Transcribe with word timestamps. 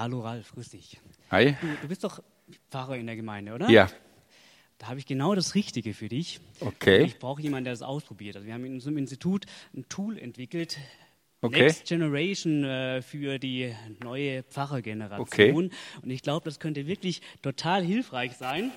hallo 0.00 0.20
Ralf, 0.20 0.52
grüß 0.52 0.70
dich. 0.70 0.98
Hi. 1.30 1.56
Du, 1.60 1.66
du 1.82 1.88
bist 1.88 2.02
doch 2.04 2.22
Pfarrer 2.70 2.96
in 2.96 3.06
der 3.06 3.16
Gemeinde, 3.16 3.52
oder? 3.52 3.68
Ja. 3.68 3.88
Da 4.78 4.88
habe 4.88 4.98
ich 4.98 5.04
genau 5.04 5.34
das 5.34 5.54
Richtige 5.54 5.92
für 5.92 6.08
dich. 6.08 6.40
Okay. 6.60 7.02
Ich 7.04 7.18
brauche 7.18 7.42
jemanden, 7.42 7.64
der 7.64 7.74
das 7.74 7.82
ausprobiert. 7.82 8.36
Also 8.36 8.46
wir 8.46 8.54
haben 8.54 8.64
in 8.64 8.72
unserem 8.74 8.96
Institut 8.96 9.44
ein 9.74 9.86
Tool 9.88 10.18
entwickelt, 10.18 10.78
Okay. 11.42 11.62
Next 11.62 11.86
Generation 11.86 12.64
äh, 12.64 13.00
für 13.00 13.38
die 13.38 13.74
neue 14.04 14.42
Pfarrergeneration. 14.42 15.26
Okay. 15.26 15.52
Und 16.02 16.10
ich 16.10 16.20
glaube, 16.20 16.44
das 16.44 16.60
könnte 16.60 16.86
wirklich 16.86 17.22
total 17.40 17.82
hilfreich 17.82 18.36
sein. 18.36 18.72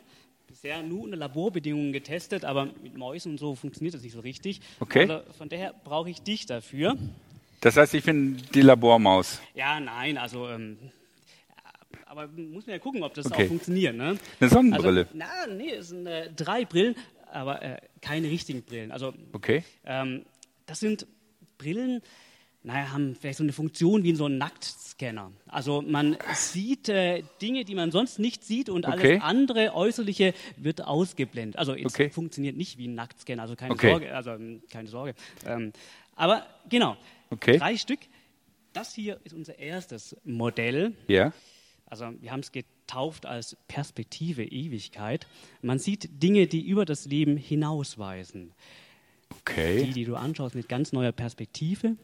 Bisher 0.48 0.82
nur 0.82 1.04
unter 1.04 1.18
Laborbedingungen 1.18 1.92
getestet, 1.92 2.46
aber 2.46 2.68
mit 2.82 2.96
Mäusen 2.96 3.34
und 3.34 3.38
so 3.38 3.56
funktioniert 3.56 3.96
das 3.96 4.02
nicht 4.02 4.14
so 4.14 4.22
richtig. 4.22 4.62
Okay. 4.80 5.02
Also 5.02 5.30
von 5.34 5.50
daher 5.50 5.74
brauche 5.84 6.10
ich 6.10 6.22
dich 6.22 6.46
dafür. 6.46 6.98
Das 7.60 7.76
heißt, 7.76 7.94
ich 7.96 8.06
bin 8.06 8.42
die 8.54 8.62
Labormaus. 8.62 9.42
Ja, 9.56 9.82
nein, 9.82 10.18
also 10.18 10.48
ähm, 10.48 10.78
aber 12.18 12.28
muss 12.28 12.66
man 12.68 12.74
ja 12.76 12.80
gucken, 12.80 13.04
ob 13.04 13.14
das 13.16 13.26
Okay. 13.32 13.44
auch 13.44 13.48
funktioniert. 13.48 13.96
Ne? 13.96 14.18
Eine 14.40 14.50
Sonnenbrille. 14.50 15.02
Also, 15.02 15.12
na, 15.14 15.48
nee, 15.48 15.72
es 15.72 15.90
sind 15.90 16.06
äh, 16.06 16.32
drei 16.32 16.64
Brillen, 16.66 16.96
aber 17.32 17.62
äh, 17.62 17.78
keine 18.02 18.30
richtigen 18.30 18.62
Brillen. 18.64 18.92
Also 18.92 19.14
Okay. 19.34 19.64
ähm, 19.86 20.24
das 20.68 20.80
sind 20.80 21.08
Brillen, 21.58 22.02
naja, 22.62 22.92
haben 22.94 23.16
vielleicht 23.16 23.40
so 23.40 23.44
eine 23.44 23.52
Funktion 23.54 24.04
wie 24.04 24.16
so 24.16 24.28
ein 24.28 24.38
Nacktscanner. 24.38 25.32
Also 25.48 25.82
man 25.82 26.18
sieht 26.36 26.88
äh, 26.90 27.24
Dinge, 27.42 27.66
die 27.66 27.74
man 27.76 27.92
sonst 27.92 28.20
nicht 28.20 28.44
sieht 28.44 28.70
und 28.70 28.86
alles 28.86 29.04
Okay. 29.06 29.20
andere 29.22 29.74
Äußerliche 29.74 30.34
wird 30.58 30.86
ausgeblendet. 30.86 31.58
Also 31.58 31.74
es 31.74 31.86
Okay. 31.86 32.10
funktioniert 32.12 32.56
nicht 32.56 32.78
wie 32.78 32.88
ein 32.88 32.96
Nacktscanner, 32.96 33.42
also 33.42 33.56
keine 33.56 33.74
Okay. 33.74 33.90
Sorge. 33.90 34.16
Also 34.16 34.32
ähm, 34.32 34.62
keine 34.72 34.88
Sorge. 34.88 35.16
Ähm, 35.46 35.74
aber 36.16 36.46
genau, 36.70 36.96
Okay. 37.32 37.58
drei 37.58 37.76
Stück. 37.76 38.00
Das 38.72 38.94
hier 38.96 39.20
ist 39.24 39.34
unser 39.34 39.60
erstes 39.60 40.16
Modell. 40.24 40.94
Ja. 41.08 41.32
Also 41.94 42.12
wir 42.22 42.32
haben 42.32 42.40
es 42.40 42.52
getauft 42.52 43.28
als 43.28 43.56
Perspektive 43.68 44.44
Ewigkeit. 44.44 45.28
Man 45.62 45.78
sieht 45.78 46.10
Dinge, 46.24 46.48
die 46.48 46.68
über 46.68 46.86
das 46.86 47.06
Leben 47.06 47.38
hinausweisen. 47.38 48.52
Die, 49.30 49.36
Okay. 49.38 49.92
die 49.92 50.04
du 50.04 50.16
anschaust 50.16 50.56
mit 50.56 50.68
ganz 50.68 50.92
neuer 50.92 51.12
Perspektive. 51.12 51.96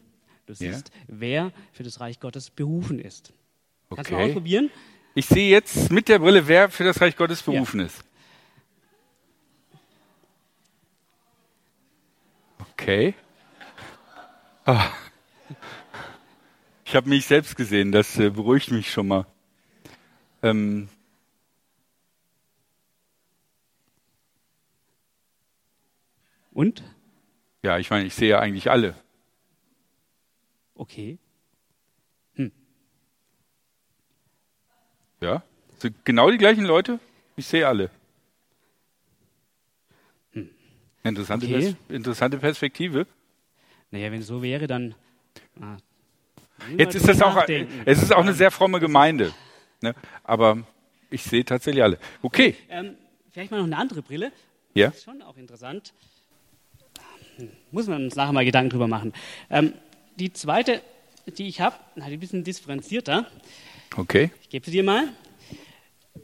Du 0.46 0.52
Ja. 0.52 0.54
siehst, 0.72 0.92
wer 1.08 1.50
für 1.72 1.82
das 1.82 1.98
Reich 1.98 2.20
Gottes 2.20 2.50
berufen 2.50 3.00
ist. 3.00 3.32
Kannst 3.92 4.12
du 4.12 4.14
mal 4.14 4.20
Okay. 4.20 4.30
ausprobieren? 4.30 4.70
Ich 5.16 5.26
sehe 5.26 5.50
jetzt 5.50 5.90
mit 5.90 6.08
der 6.08 6.20
Brille, 6.20 6.46
wer 6.46 6.70
für 6.70 6.84
das 6.84 7.00
Reich 7.00 7.16
Gottes 7.16 7.42
berufen 7.42 7.80
ist. 7.80 8.04
Okay. 12.74 13.14
Ah. 14.66 14.92
Ich 16.84 16.94
habe 16.94 17.08
mich 17.08 17.26
selbst 17.26 17.56
gesehen, 17.56 17.90
das 17.90 18.16
äh, 18.20 18.30
beruhigt 18.30 18.70
mich 18.70 18.92
schon 18.92 19.08
mal. 19.08 19.26
Ähm, 20.42 20.88
Und? 26.52 26.82
ja, 27.62 27.78
ich 27.78 27.90
meine, 27.90 28.06
ich 28.06 28.14
sehe 28.14 28.30
ja 28.30 28.38
eigentlich 28.40 28.70
alle. 28.70 28.94
Okay. 30.74 31.18
Ja? 35.20 35.42
Sind 35.78 36.04
genau 36.04 36.30
die 36.30 36.38
gleichen 36.38 36.64
Leute? 36.64 36.98
Ich 37.36 37.46
sehe 37.46 37.66
alle. 37.66 37.90
Interessante, 41.02 41.46
Hm. 41.46 41.54
Okay. 41.54 41.64
Pers 41.88 41.96
interessante 41.96 42.38
Perspektive. 42.38 43.06
Naja, 43.90 44.12
wenn 44.12 44.20
es 44.20 44.26
so 44.26 44.42
wäre, 44.42 44.66
dann. 44.66 44.94
Ah, 45.60 45.76
Jetzt 46.76 46.94
ist 46.94 47.08
das 47.08 47.22
auch, 47.22 47.42
es 47.86 48.02
ist 48.02 48.12
auch 48.12 48.20
eine 48.20 48.34
sehr 48.34 48.50
fromme 48.50 48.80
Gemeinde. 48.80 49.32
Ne? 49.80 49.94
Aber 50.24 50.64
ich 51.10 51.22
sehe 51.22 51.44
tatsächlich 51.44 51.82
alle. 51.82 51.98
Okay. 52.22 52.56
Ähm, 52.68 52.96
vielleicht 53.30 53.50
mal 53.50 53.58
noch 53.58 53.66
eine 53.66 53.76
andere 53.76 54.02
Brille. 54.02 54.32
Ja. 54.74 54.88
Das 54.88 54.98
ist 54.98 55.04
schon 55.04 55.22
auch 55.22 55.36
interessant. 55.36 55.92
Hm, 57.36 57.50
Muss 57.70 57.86
man 57.86 58.04
uns 58.04 58.16
nachher 58.16 58.32
mal 58.32 58.44
Gedanken 58.44 58.70
drüber 58.70 58.88
machen. 58.88 59.12
Ähm, 59.50 59.74
die 60.16 60.32
zweite, 60.32 60.82
die 61.38 61.48
ich 61.48 61.60
habe, 61.60 61.76
die 61.96 62.02
ein 62.02 62.20
bisschen 62.20 62.44
differenzierter. 62.44 63.26
Okay. 63.96 64.30
Ich 64.42 64.50
gebe 64.50 64.64
sie 64.64 64.72
dir 64.72 64.84
mal. 64.84 65.08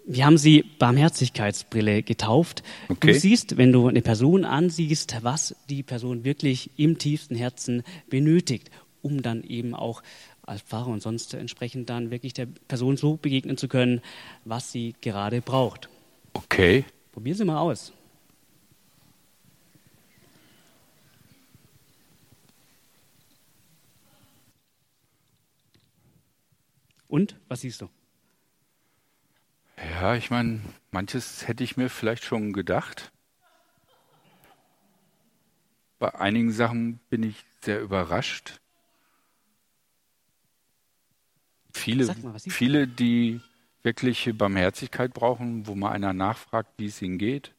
Wir 0.04 0.26
haben 0.26 0.38
sie 0.38 0.62
Barmherzigkeitsbrille 0.78 2.02
getauft. 2.02 2.62
Okay. 2.88 3.12
Du 3.12 3.18
siehst, 3.18 3.56
wenn 3.56 3.72
du 3.72 3.88
eine 3.88 4.02
Person 4.02 4.44
ansiehst, 4.44 5.16
was 5.22 5.56
die 5.68 5.82
Person 5.82 6.24
wirklich 6.24 6.70
im 6.76 6.98
tiefsten 6.98 7.34
Herzen 7.34 7.82
benötigt, 8.08 8.70
um 9.02 9.22
dann 9.22 9.42
eben 9.42 9.74
auch 9.74 10.02
als 10.46 10.62
Pfarrer 10.62 10.88
und 10.88 11.02
sonst 11.02 11.34
entsprechend 11.34 11.90
dann 11.90 12.10
wirklich 12.10 12.32
der 12.32 12.46
Person 12.46 12.96
so 12.96 13.16
begegnen 13.16 13.56
zu 13.56 13.68
können, 13.68 14.00
was 14.44 14.72
sie 14.72 14.94
gerade 15.00 15.42
braucht. 15.42 15.88
Okay. 16.32 16.84
Probier 17.12 17.34
sie 17.34 17.44
mal 17.44 17.58
aus. 17.58 17.92
Und 27.08 27.36
was 27.48 27.60
siehst 27.60 27.80
du? 27.80 27.88
Ja, 29.78 30.14
ich 30.16 30.30
meine, 30.30 30.60
manches 30.90 31.46
hätte 31.46 31.64
ich 31.64 31.76
mir 31.76 31.88
vielleicht 31.88 32.24
schon 32.24 32.52
gedacht. 32.52 33.12
Bei 35.98 36.14
einigen 36.14 36.52
Sachen 36.52 36.98
bin 37.08 37.22
ich 37.22 37.44
sehr 37.62 37.80
überrascht. 37.80 38.60
Viele, 41.76 42.06
mal, 42.06 42.38
viele, 42.38 42.88
die 42.88 43.40
wirkliche 43.82 44.34
Barmherzigkeit 44.34 45.12
brauchen, 45.14 45.66
wo 45.66 45.74
mal 45.74 45.92
einer 45.92 46.12
nachfragt, 46.12 46.70
wie 46.78 46.86
es 46.86 47.00
ihnen 47.02 47.18
geht. 47.18 47.52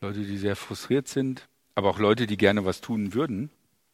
Leute, 0.00 0.24
die 0.24 0.38
sehr 0.38 0.56
frustriert 0.56 1.08
sind, 1.08 1.48
aber 1.74 1.90
auch 1.90 1.98
Leute, 1.98 2.26
die 2.26 2.36
gerne 2.36 2.64
was 2.64 2.80
tun 2.80 3.14
würden, 3.14 3.50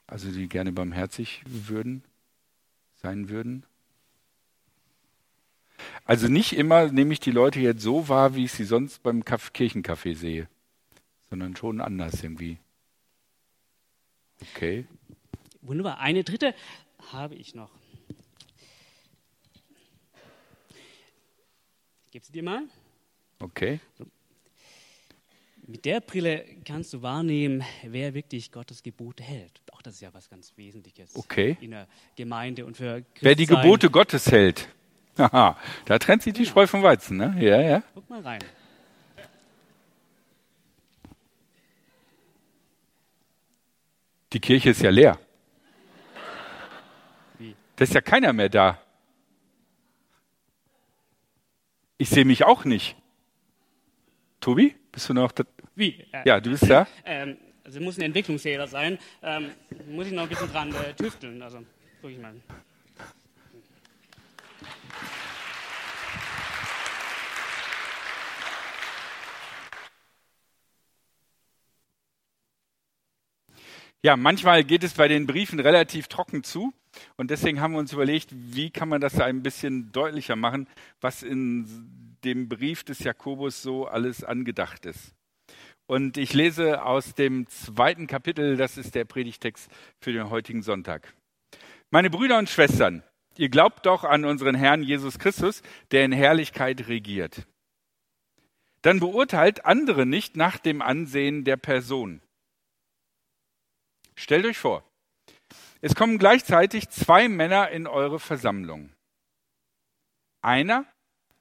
also 0.07 0.31
die 0.31 0.49
gerne 0.49 0.73
barmherzig 0.73 1.43
würden, 1.47 2.05
sein 2.97 3.29
würden. 3.29 3.65
Also 6.05 6.29
nicht 6.29 6.53
immer 6.53 6.93
nehme 6.93 7.12
ich 7.12 7.21
die 7.21 7.31
Leute 7.31 7.59
jetzt 7.59 7.83
so 7.83 8.09
wahr, 8.09 8.35
wie 8.35 8.45
ich 8.45 8.53
sie 8.53 8.65
sonst 8.65 9.03
beim 9.03 9.23
Kirchencafé 9.25 10.15
sehe, 10.15 10.49
sondern 11.31 11.57
schon 11.57 11.81
anders 11.81 12.23
irgendwie. 12.23 12.59
Okay. 14.55 14.87
Wunderbar. 15.62 15.99
Eine 15.99 16.23
dritte 16.23 16.55
habe 17.12 17.35
ich 17.35 17.55
noch. 17.55 17.71
Gebe 22.12 22.27
sie 22.27 22.33
dir 22.33 22.43
mal. 22.43 22.62
Okay. 23.39 23.81
Mit 25.67 25.87
der 25.87 26.00
Brille 26.00 26.45
kannst 26.67 26.93
du 26.93 27.00
wahrnehmen, 27.00 27.65
wer 27.84 28.12
wirklich 28.12 28.53
Gottes 28.53 28.83
Gebote 28.83 29.23
hält. 29.23 29.62
Auch 29.73 29.81
das 29.81 29.95
ist 29.95 30.03
ja 30.03 30.12
was 30.12 30.28
ganz 30.28 30.53
Wesentliches 30.56 31.17
Okay. 31.17 31.56
in 31.62 31.71
der 31.71 31.89
Gemeinde 32.15 32.67
und 32.67 32.77
für 32.77 33.03
Wer 33.21 33.34
die. 33.34 33.47
Gebote 33.47 33.89
Gottes 33.89 34.31
hält. 34.31 34.69
Haha, 35.17 35.59
da 35.87 35.99
trennt 35.99 36.23
sich 36.23 36.34
die 36.34 36.45
Spreu 36.45 36.67
vom 36.67 36.83
Weizen, 36.83 37.17
ne? 37.17 37.34
Ja, 37.41 37.61
ja. 37.61 37.83
Guck 37.95 38.11
mal 38.11 38.21
rein. 38.21 38.41
Die 44.34 44.41
Kirche 44.41 44.71
ist 44.71 44.83
ja 44.83 44.91
leer. 44.91 45.19
Wie? 47.39 47.55
Da 47.77 47.84
ist 47.84 47.94
ja 47.94 48.00
keiner 48.00 48.33
mehr 48.33 48.49
da. 48.50 48.79
Ich 52.03 52.11
sehe 52.11 52.25
mich 52.25 52.43
auch 52.43 52.65
nicht. 52.65 52.97
Tobi, 54.41 54.75
bist 54.91 55.09
du 55.09 55.15
noch 55.15 55.31
da? 55.31 55.45
Wie? 55.77 56.05
Äh, 56.11 56.23
Ja, 56.25 56.41
du 56.41 56.51
bist 56.51 56.69
da? 56.69 56.89
Ähm, 57.05 57.37
also 57.63 57.81
muss 57.81 57.97
ein 57.97 58.03
Entwicklungsfehler 58.03 58.67
sein. 58.67 58.99
Ähm, 59.23 59.53
muss 59.89 60.09
ich 60.09 60.12
noch 60.12 60.25
ein 60.25 60.29
bisschen 60.29 60.51
dran 60.51 60.75
äh, 60.75 60.95
tüfteln. 60.95 61.41
Also 61.41 61.65
guck 62.01 62.11
ich 62.11 62.19
mal. 62.19 62.35
Ja, 74.03 74.17
manchmal 74.17 74.65
geht 74.65 74.82
es 74.82 74.94
bei 74.94 75.06
den 75.06 75.29
Briefen 75.29 75.61
relativ 75.61 76.09
trocken 76.09 76.43
zu. 76.43 76.73
Und 77.16 77.31
deswegen 77.31 77.60
haben 77.60 77.72
wir 77.72 77.78
uns 77.78 77.93
überlegt, 77.93 78.31
wie 78.32 78.70
kann 78.70 78.88
man 78.88 79.00
das 79.00 79.20
ein 79.20 79.43
bisschen 79.43 79.93
deutlicher 79.93 80.37
machen, 80.37 80.69
was 81.00 81.22
in 81.22 82.19
dem 82.25 82.49
Brief 82.49 82.84
des 82.84 83.00
Jakobus 83.00 83.62
so 83.62 83.87
alles 83.87 84.25
angedacht 84.25 84.87
ist. 84.87 85.14
Und 85.87 86.16
ich 86.16 86.32
lese 86.32 86.84
aus 86.84 87.14
dem 87.14 87.49
zweiten 87.49 88.06
Kapitel, 88.06 88.56
das 88.56 88.78
ist 88.78 88.94
der 88.94 89.04
Predigtext 89.04 89.70
für 90.00 90.12
den 90.12 90.31
heutigen 90.31 90.62
Sonntag. 90.62 91.12
Meine 91.90 92.08
Brüder 92.08 92.38
und 92.38 92.49
Schwestern, 92.49 93.02
ihr 93.37 93.49
glaubt 93.49 93.84
doch 93.87 94.04
an 94.04 94.25
unseren 94.25 94.54
Herrn 94.54 94.82
Jesus 94.82 95.19
Christus, 95.19 95.62
der 95.90 96.04
in 96.04 96.12
Herrlichkeit 96.12 96.88
regiert. 96.88 97.46
Dann 98.82 99.00
beurteilt 99.00 99.64
andere 99.64 100.06
nicht 100.06 100.37
nach 100.37 100.58
dem 100.58 100.82
Ansehen 100.82 101.44
der 101.44 101.56
Person. 101.56 102.20
Stellt 104.14 104.46
euch 104.46 104.58
vor, 104.58 104.84
es 105.82 105.96
kommen 105.96 106.17
gleichzeitig 106.17 106.88
zwei 106.90 107.29
Männer 107.29 107.70
in 107.70 107.88
eure 107.88 108.20
Versammlung. 108.20 108.94
Einer 110.40 110.87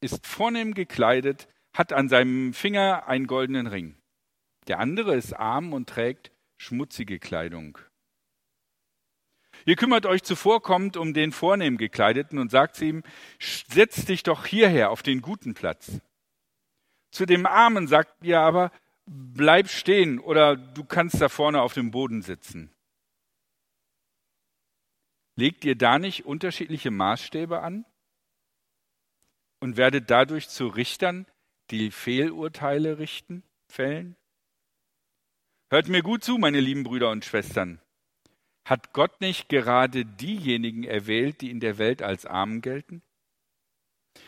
ist 0.02 0.26
vornehm 0.26 0.74
gekleidet, 0.74 1.48
hat 1.74 1.94
an 1.94 2.10
seinem 2.10 2.54
Finger 2.54 3.08
einen 3.08 3.28
goldenen 3.28 3.68
Ring. 3.68 3.96
Der 4.68 4.80
andere 4.80 5.16
ist 5.16 5.34
arm 5.34 5.74
und 5.74 5.88
trägt 5.88 6.32
schmutzige 6.58 7.20
Kleidung. 7.20 7.78
Ihr 9.66 9.76
kümmert 9.76 10.08
euch 10.08 10.24
zuvorkommend 10.24 10.98
um 10.98 11.14
den 11.14 11.32
vornehm 11.32 11.78
gekleideten 11.78 12.40
und 12.40 12.50
sagt 12.50 12.78
zu 12.78 12.86
ihm, 12.86 13.04
setz 13.40 14.06
dich 14.06 14.24
doch 14.24 14.48
hierher 14.48 14.90
auf 14.90 15.04
den 15.04 15.22
guten 15.22 15.54
Platz. 15.54 16.02
Zu 17.12 17.28
dem 17.28 17.46
Armen 17.46 17.88
sagt 17.88 18.24
ihr 18.24 18.40
aber, 18.40 18.72
bleib 19.06 19.70
stehen 19.70 20.20
oder 20.20 20.56
du 20.56 20.84
kannst 20.84 21.22
da 21.22 21.30
vorne 21.30 21.62
auf 21.62 21.74
dem 21.74 21.92
Boden 21.92 22.24
sitzen. 22.24 22.72
Legt 25.42 25.66
ihr 25.66 25.76
da 25.76 25.98
nicht 25.98 26.24
unterschiedliche 26.28 26.92
Maßstäbe 26.92 27.64
an 27.64 27.84
und 29.60 29.76
werdet 29.76 30.12
dadurch 30.12 30.50
zu 30.50 30.68
Richtern, 30.68 31.26
die 31.72 31.90
Fehlurteile 31.90 33.00
richten, 33.00 33.42
fällen? 33.68 34.16
Hört 35.72 35.88
mir 35.88 36.04
gut 36.04 36.24
zu, 36.24 36.38
meine 36.38 36.60
lieben 36.60 36.84
Brüder 36.84 37.10
und 37.10 37.26
Schwestern. 37.26 37.82
Hat 38.66 38.94
Gott 38.94 39.20
nicht 39.20 39.50
gerade 39.50 40.06
diejenigen 40.06 40.84
erwählt, 40.84 41.42
die 41.42 41.50
in 41.50 41.60
der 41.60 41.80
Welt 41.80 42.04
als 42.04 42.28
Armen 42.28 42.62
gelten? 42.62 43.02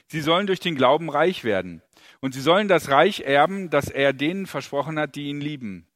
Sie 0.07 0.21
sollen 0.21 0.47
durch 0.47 0.61
den 0.61 0.73
Glauben 0.73 1.11
reich 1.11 1.43
werden. 1.43 1.83
Und 2.21 2.33
sie 2.33 2.41
sollen 2.41 2.67
das 2.67 2.89
Reich 2.89 3.19
erben, 3.19 3.69
das 3.69 3.91
er 3.91 4.13
denen 4.13 4.47
versprochen 4.47 4.97
hat, 4.97 5.15
die 5.15 5.29
ihn 5.29 5.41
lieben. 5.41 5.87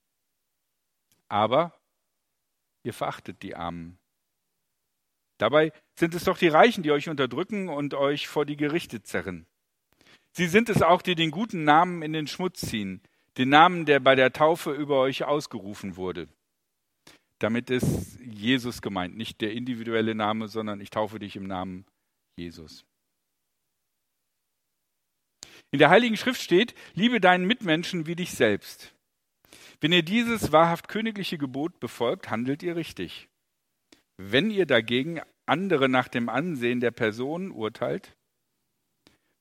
Aber 1.27 1.73
ihr 2.83 2.93
verachtet 2.93 3.41
die 3.41 3.55
Armen. 3.55 3.97
Dabei 5.37 5.71
sind 5.95 6.15
es 6.15 6.23
doch 6.23 6.37
die 6.37 6.47
Reichen, 6.47 6.83
die 6.83 6.91
euch 6.91 7.09
unterdrücken 7.09 7.69
und 7.69 7.93
euch 7.93 8.27
vor 8.27 8.45
die 8.45 8.57
Gerichte 8.57 9.03
zerren. 9.03 9.45
Sie 10.31 10.47
sind 10.47 10.69
es 10.69 10.81
auch, 10.81 11.01
die 11.01 11.15
den 11.15 11.31
guten 11.31 11.63
Namen 11.63 12.01
in 12.01 12.13
den 12.13 12.27
Schmutz 12.27 12.61
ziehen, 12.61 13.01
den 13.37 13.49
Namen, 13.49 13.85
der 13.85 13.99
bei 13.99 14.15
der 14.15 14.33
Taufe 14.33 14.71
über 14.71 14.99
euch 14.99 15.23
ausgerufen 15.23 15.95
wurde. 15.95 16.27
Damit 17.39 17.69
ist 17.69 18.19
Jesus 18.19 18.81
gemeint, 18.81 19.15
nicht 19.15 19.41
der 19.41 19.53
individuelle 19.53 20.15
Name, 20.15 20.47
sondern 20.47 20.81
ich 20.81 20.89
taufe 20.89 21.19
dich 21.19 21.35
im 21.35 21.45
Namen 21.45 21.85
Jesus. 22.35 22.83
In 25.71 25.79
der 25.79 25.89
Heiligen 25.89 26.17
Schrift 26.17 26.41
steht, 26.41 26.73
liebe 26.93 27.19
deinen 27.19 27.45
Mitmenschen 27.45 28.07
wie 28.07 28.15
dich 28.15 28.31
selbst. 28.31 28.93
Wenn 29.81 29.91
ihr 29.91 30.03
dieses 30.03 30.51
wahrhaft 30.51 30.87
königliche 30.87 31.37
Gebot 31.37 31.79
befolgt, 31.79 32.29
handelt 32.31 32.63
ihr 32.63 32.75
richtig. 32.75 33.29
Wenn 34.17 34.49
ihr 34.49 34.65
dagegen 34.65 35.21
andere 35.45 35.89
nach 35.89 36.07
dem 36.07 36.27
Ansehen 36.27 36.79
der 36.79 36.91
Person 36.91 37.51
urteilt, 37.51 38.15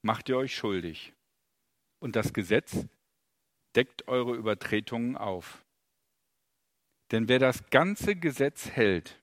macht 0.02 0.28
ihr 0.28 0.36
euch 0.36 0.54
schuldig. 0.54 1.14
Und 1.98 2.14
das 2.14 2.32
Gesetz 2.32 2.86
deckt 3.74 4.06
eure 4.06 4.34
Übertretungen 4.36 5.16
auf. 5.16 5.64
Denn 7.10 7.28
wer 7.28 7.38
das 7.38 7.70
ganze 7.70 8.16
Gesetz 8.16 8.70
hält, 8.70 9.20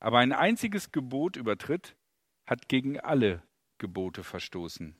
aber 0.00 0.18
ein 0.18 0.32
einziges 0.32 0.92
Gebot 0.92 1.36
übertritt, 1.36 1.96
hat 2.48 2.68
gegen 2.68 3.00
alle 3.00 3.42
Gebote 3.78 4.24
verstoßen. 4.24 4.96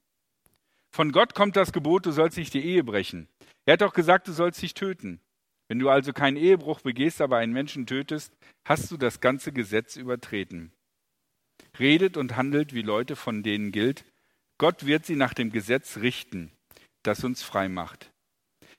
Von 0.94 1.12
Gott 1.12 1.34
kommt 1.34 1.56
das 1.56 1.72
Gebot, 1.72 2.06
du 2.06 2.12
sollst 2.12 2.38
nicht 2.38 2.54
die 2.54 2.64
Ehe 2.64 2.82
brechen. 2.82 3.28
Er 3.66 3.74
hat 3.74 3.82
doch 3.82 3.92
gesagt, 3.92 4.28
du 4.28 4.32
sollst 4.32 4.62
dich 4.62 4.74
töten. 4.74 5.20
Wenn 5.68 5.78
du 5.78 5.88
also 5.88 6.12
keinen 6.12 6.36
Ehebruch 6.36 6.80
begehst, 6.80 7.20
aber 7.20 7.38
einen 7.38 7.52
Menschen 7.52 7.86
tötest, 7.86 8.36
hast 8.64 8.90
du 8.90 8.96
das 8.96 9.20
ganze 9.20 9.52
Gesetz 9.52 9.96
übertreten. 9.96 10.72
Redet 11.78 12.16
und 12.16 12.36
handelt 12.36 12.72
wie 12.72 12.82
Leute, 12.82 13.16
von 13.16 13.42
denen 13.42 13.72
gilt, 13.72 14.04
Gott 14.58 14.86
wird 14.86 15.04
sie 15.04 15.16
nach 15.16 15.34
dem 15.34 15.50
Gesetz 15.50 15.98
richten, 15.98 16.52
das 17.02 17.24
uns 17.24 17.42
frei 17.42 17.68
macht. 17.68 18.12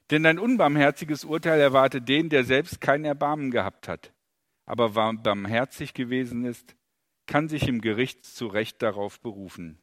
Denn 0.10 0.26
ein 0.26 0.40
unbarmherziges 0.40 1.26
Urteil 1.26 1.60
erwartet 1.60 2.08
den, 2.08 2.30
der 2.30 2.44
selbst 2.46 2.80
kein 2.80 3.04
Erbarmen 3.04 3.52
gehabt 3.52 3.88
hat, 3.88 4.14
aber 4.66 4.92
barmherzig 4.92 5.94
gewesen 5.94 6.46
ist, 6.46 6.76
kann 7.28 7.50
sich 7.50 7.68
im 7.68 7.82
Gericht 7.82 8.26
zu 8.26 8.48
Recht 8.48 8.82
darauf 8.82 9.20
berufen. 9.20 9.80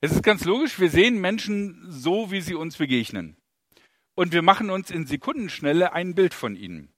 Es 0.00 0.12
ist 0.12 0.22
ganz 0.22 0.44
logisch, 0.44 0.80
wir 0.80 0.90
sehen 0.90 1.20
Menschen 1.20 1.90
so, 1.90 2.30
wie 2.30 2.40
sie 2.40 2.54
uns 2.54 2.76
begegnen. 2.76 3.36
Und 4.16 4.32
wir 4.32 4.40
machen 4.40 4.70
uns 4.70 4.90
in 4.90 5.06
Sekundenschnelle 5.06 5.92
ein 5.92 6.14
Bild 6.14 6.32
von 6.32 6.56
ihnen. 6.56 6.88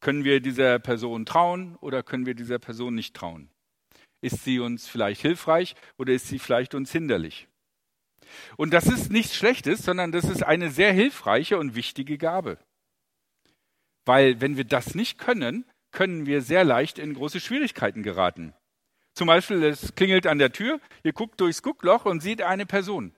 Können 0.00 0.24
wir 0.24 0.40
dieser 0.40 0.80
Person 0.80 1.24
trauen 1.24 1.76
oder 1.76 2.02
können 2.02 2.26
wir 2.26 2.34
dieser 2.34 2.58
Person 2.58 2.96
nicht 2.96 3.14
trauen? 3.14 3.48
Ist 4.20 4.42
sie 4.42 4.58
uns 4.58 4.88
vielleicht 4.88 5.22
hilfreich 5.22 5.76
oder 5.98 6.12
ist 6.12 6.26
sie 6.26 6.40
vielleicht 6.40 6.74
uns 6.74 6.90
hinderlich? 6.90 7.46
Und 8.56 8.74
das 8.74 8.86
ist 8.86 9.12
nichts 9.12 9.36
Schlechtes, 9.36 9.82
sondern 9.82 10.10
das 10.10 10.24
ist 10.24 10.42
eine 10.42 10.70
sehr 10.70 10.92
hilfreiche 10.92 11.58
und 11.58 11.76
wichtige 11.76 12.18
Gabe. 12.18 12.58
Weil 14.04 14.40
wenn 14.40 14.56
wir 14.56 14.64
das 14.64 14.96
nicht 14.96 15.16
können, 15.16 15.64
können 15.92 16.26
wir 16.26 16.42
sehr 16.42 16.64
leicht 16.64 16.98
in 16.98 17.14
große 17.14 17.38
Schwierigkeiten 17.38 18.02
geraten. 18.02 18.52
Zum 19.14 19.28
Beispiel, 19.28 19.62
es 19.62 19.94
klingelt 19.94 20.26
an 20.26 20.38
der 20.38 20.52
Tür, 20.52 20.80
ihr 21.04 21.12
guckt 21.12 21.40
durchs 21.40 21.62
Guckloch 21.62 22.04
und 22.04 22.20
seht 22.20 22.42
eine 22.42 22.66
Person. 22.66 23.14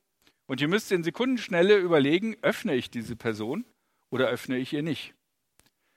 Und 0.47 0.61
ihr 0.61 0.69
müsst 0.69 0.93
in 0.93 1.05
Sekundenschnelle 1.05 1.77
überlegen, 1.77 2.37
öffne 2.43 2.75
ich 2.75 2.91
diese 2.91 3.17
Person 3.17 3.65
oder 4.11 4.29
öffne 4.29 4.59
ich 4.59 4.73
ihr 4.73 4.83
nicht. 4.83 5.15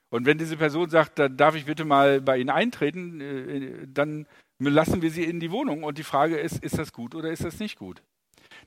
Und 0.10 0.26
wenn 0.26 0.38
diese 0.38 0.58
Person 0.58 0.90
sagt, 0.90 1.20
dann 1.20 1.36
darf 1.36 1.56
ich 1.56 1.66
bitte 1.66 1.84
mal 1.84 2.22
bei 2.22 2.38
Ihnen 2.38 2.50
eintreten, 2.50 3.20
äh, 3.22 3.88
dann 3.88 4.28
lassen 4.60 5.02
wir 5.02 5.12
sie 5.12 5.26
in 5.26 5.40
die 5.40 5.52
Wohnung. 5.52 5.84
Und 5.84 5.98
die 5.98 6.04
Frage 6.04 6.38
ist, 6.38 6.64
ist 6.64 6.78
das 6.78 6.94
gut 6.94 7.16
oder 7.16 7.32
ist 7.32 7.44
das 7.44 7.60
nicht 7.60 7.78
gut? 7.78 8.02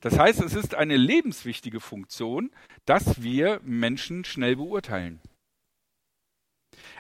Das 0.00 0.18
heißt, 0.18 0.42
es 0.42 0.54
ist 0.54 0.74
eine 0.74 0.96
lebenswichtige 0.96 1.80
Funktion, 1.80 2.50
dass 2.84 3.22
wir 3.22 3.60
Menschen 3.64 4.24
schnell 4.24 4.56
beurteilen. 4.56 5.20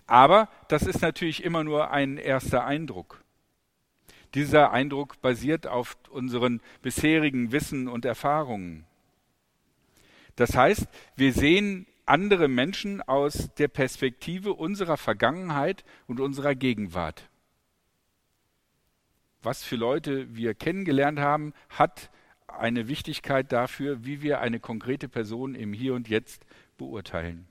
Aber 0.06 0.48
das 0.68 0.82
ist 0.84 1.02
natürlich 1.02 1.44
immer 1.44 1.64
nur 1.64 1.90
ein 1.90 2.16
erster 2.16 2.64
Eindruck. 2.64 3.22
Dieser 4.34 4.72
Eindruck 4.72 5.20
basiert 5.20 5.66
auf 5.66 5.96
unseren 6.10 6.60
bisherigen 6.82 7.52
Wissen 7.52 7.88
und 7.88 8.04
Erfahrungen. 8.04 8.84
Das 10.36 10.54
heißt, 10.56 10.86
wir 11.16 11.32
sehen 11.32 11.86
andere 12.04 12.48
Menschen 12.48 13.02
aus 13.02 13.50
der 13.58 13.68
Perspektive 13.68 14.54
unserer 14.54 14.96
Vergangenheit 14.96 15.84
und 16.06 16.20
unserer 16.20 16.54
Gegenwart. 16.54 17.28
Was 19.42 19.62
für 19.62 19.76
Leute 19.76 20.34
wir 20.34 20.54
kennengelernt 20.54 21.18
haben, 21.18 21.52
hat 21.68 22.10
eine 22.46 22.88
Wichtigkeit 22.88 23.52
dafür, 23.52 24.04
wie 24.04 24.22
wir 24.22 24.40
eine 24.40 24.58
konkrete 24.58 25.08
Person 25.08 25.54
im 25.54 25.72
Hier 25.72 25.94
und 25.94 26.08
Jetzt 26.08 26.44
beurteilen. 26.76 27.46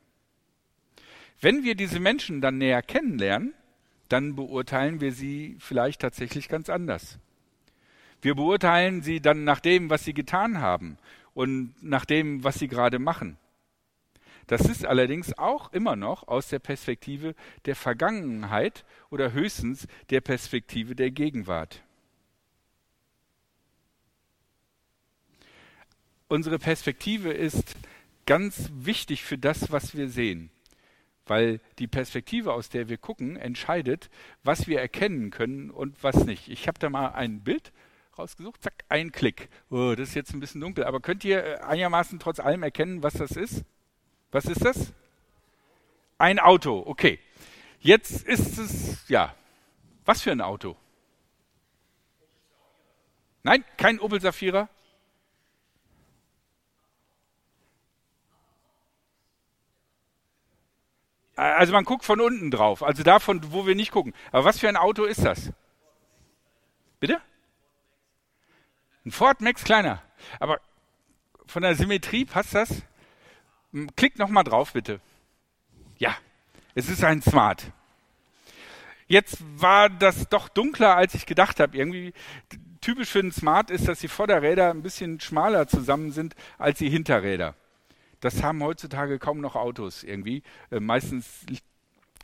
Wenn 1.39 1.63
wir 1.63 1.75
diese 1.75 1.99
Menschen 1.99 2.41
dann 2.41 2.57
näher 2.57 2.81
kennenlernen, 2.81 3.53
dann 4.09 4.35
beurteilen 4.35 5.01
wir 5.01 5.11
sie 5.11 5.57
vielleicht 5.59 6.01
tatsächlich 6.01 6.49
ganz 6.49 6.69
anders. 6.69 7.19
Wir 8.21 8.35
beurteilen 8.35 9.01
sie 9.01 9.21
dann 9.21 9.43
nach 9.43 9.59
dem, 9.59 9.89
was 9.89 10.03
sie 10.03 10.13
getan 10.13 10.59
haben 10.59 10.97
und 11.33 11.73
nach 11.81 12.05
dem, 12.05 12.43
was 12.43 12.59
sie 12.59 12.67
gerade 12.67 12.99
machen. 12.99 13.37
Das 14.47 14.61
ist 14.61 14.85
allerdings 14.85 15.37
auch 15.37 15.73
immer 15.73 15.95
noch 15.95 16.27
aus 16.27 16.47
der 16.47 16.59
Perspektive 16.59 17.35
der 17.65 17.75
Vergangenheit 17.75 18.85
oder 19.09 19.33
höchstens 19.33 19.87
der 20.09 20.21
Perspektive 20.21 20.95
der 20.95 21.11
Gegenwart. 21.11 21.83
unsere 26.27 26.59
Perspektive 26.59 27.31
ist 27.31 27.75
ganz 28.25 28.69
wichtig 28.73 29.23
für 29.23 29.37
das, 29.37 29.71
was 29.71 29.95
wir 29.95 30.09
sehen. 30.09 30.49
Weil 31.27 31.59
die 31.79 31.87
Perspektive, 31.87 32.53
aus 32.53 32.69
der 32.69 32.89
wir 32.89 32.97
gucken, 32.97 33.35
entscheidet, 33.35 34.09
was 34.43 34.67
wir 34.67 34.79
erkennen 34.79 35.29
können 35.29 35.69
und 35.69 36.03
was 36.03 36.25
nicht. 36.25 36.47
Ich 36.47 36.67
habe 36.67 36.79
da 36.79 36.89
mal 36.89 37.09
ein 37.09 37.41
Bild 37.41 37.71
rausgesucht, 38.17 38.63
zack, 38.63 38.83
ein 38.89 39.11
Klick. 39.11 39.49
Oh, 39.69 39.93
das 39.95 40.09
ist 40.09 40.15
jetzt 40.15 40.33
ein 40.33 40.39
bisschen 40.39 40.61
dunkel, 40.61 40.85
aber 40.85 40.99
könnt 40.99 41.23
ihr 41.23 41.43
äh, 41.43 41.57
einigermaßen 41.59 42.19
trotz 42.19 42.39
allem 42.39 42.63
erkennen, 42.63 43.03
was 43.03 43.13
das 43.13 43.31
ist? 43.31 43.63
Was 44.31 44.45
ist 44.45 44.65
das? 44.65 44.93
Ein 46.17 46.39
Auto, 46.39 46.83
okay. 46.85 47.19
Jetzt 47.79 48.23
ist 48.27 48.57
es, 48.57 49.07
ja, 49.07 49.35
was 50.05 50.21
für 50.21 50.31
ein 50.31 50.41
Auto? 50.41 50.75
Nein, 53.43 53.63
kein 53.77 53.99
Opel 53.99 54.19
Safira. 54.19 54.67
Also 61.37 61.71
man 61.71 61.85
guckt 61.85 62.03
von 62.03 62.19
unten 62.19 62.49
drauf, 62.49 62.81
also 62.81 63.03
davon, 63.03 63.39
wo 63.51 63.67
wir 63.67 63.75
nicht 63.75 63.91
gucken. 63.91 64.13
Aber 64.31 64.43
was 64.43 64.57
für 64.57 64.67
ein 64.67 64.75
Auto 64.75 65.03
ist 65.03 65.23
das? 65.23 65.51
Bitte? 66.99 67.21
Ein 69.05 69.11
Ford 69.11 69.39
Max 69.41 69.63
kleiner. 69.63 70.01
Aber 70.39 70.59
von 71.45 71.61
der 71.61 71.75
Symmetrie 71.75 72.25
passt 72.25 72.55
das? 72.55 72.81
Klick 73.95 74.17
nochmal 74.17 74.45
drauf, 74.45 74.73
bitte. 74.73 74.99
Ja, 75.99 76.17
es 76.73 76.89
ist 76.89 77.03
ein 77.03 77.21
Smart. 77.21 77.71
Jetzt 79.07 79.37
war 79.61 79.89
das 79.89 80.27
doch 80.29 80.49
dunkler, 80.49 80.97
als 80.97 81.13
ich 81.13 81.27
gedacht 81.27 81.59
habe. 81.59 81.77
Irgendwie 81.77 82.13
typisch 82.81 83.09
für 83.09 83.21
den 83.21 83.31
Smart 83.31 83.69
ist, 83.69 83.87
dass 83.87 83.99
die 83.99 84.07
Vorderräder 84.07 84.71
ein 84.71 84.81
bisschen 84.81 85.19
schmaler 85.19 85.67
zusammen 85.67 86.11
sind 86.11 86.35
als 86.57 86.79
die 86.79 86.89
Hinterräder. 86.89 87.53
Das 88.19 88.43
haben 88.43 88.63
heutzutage 88.63 89.19
kaum 89.19 89.41
noch 89.41 89.55
Autos 89.55 90.03
irgendwie. 90.03 90.43
Äh, 90.71 90.79
meistens 90.79 91.45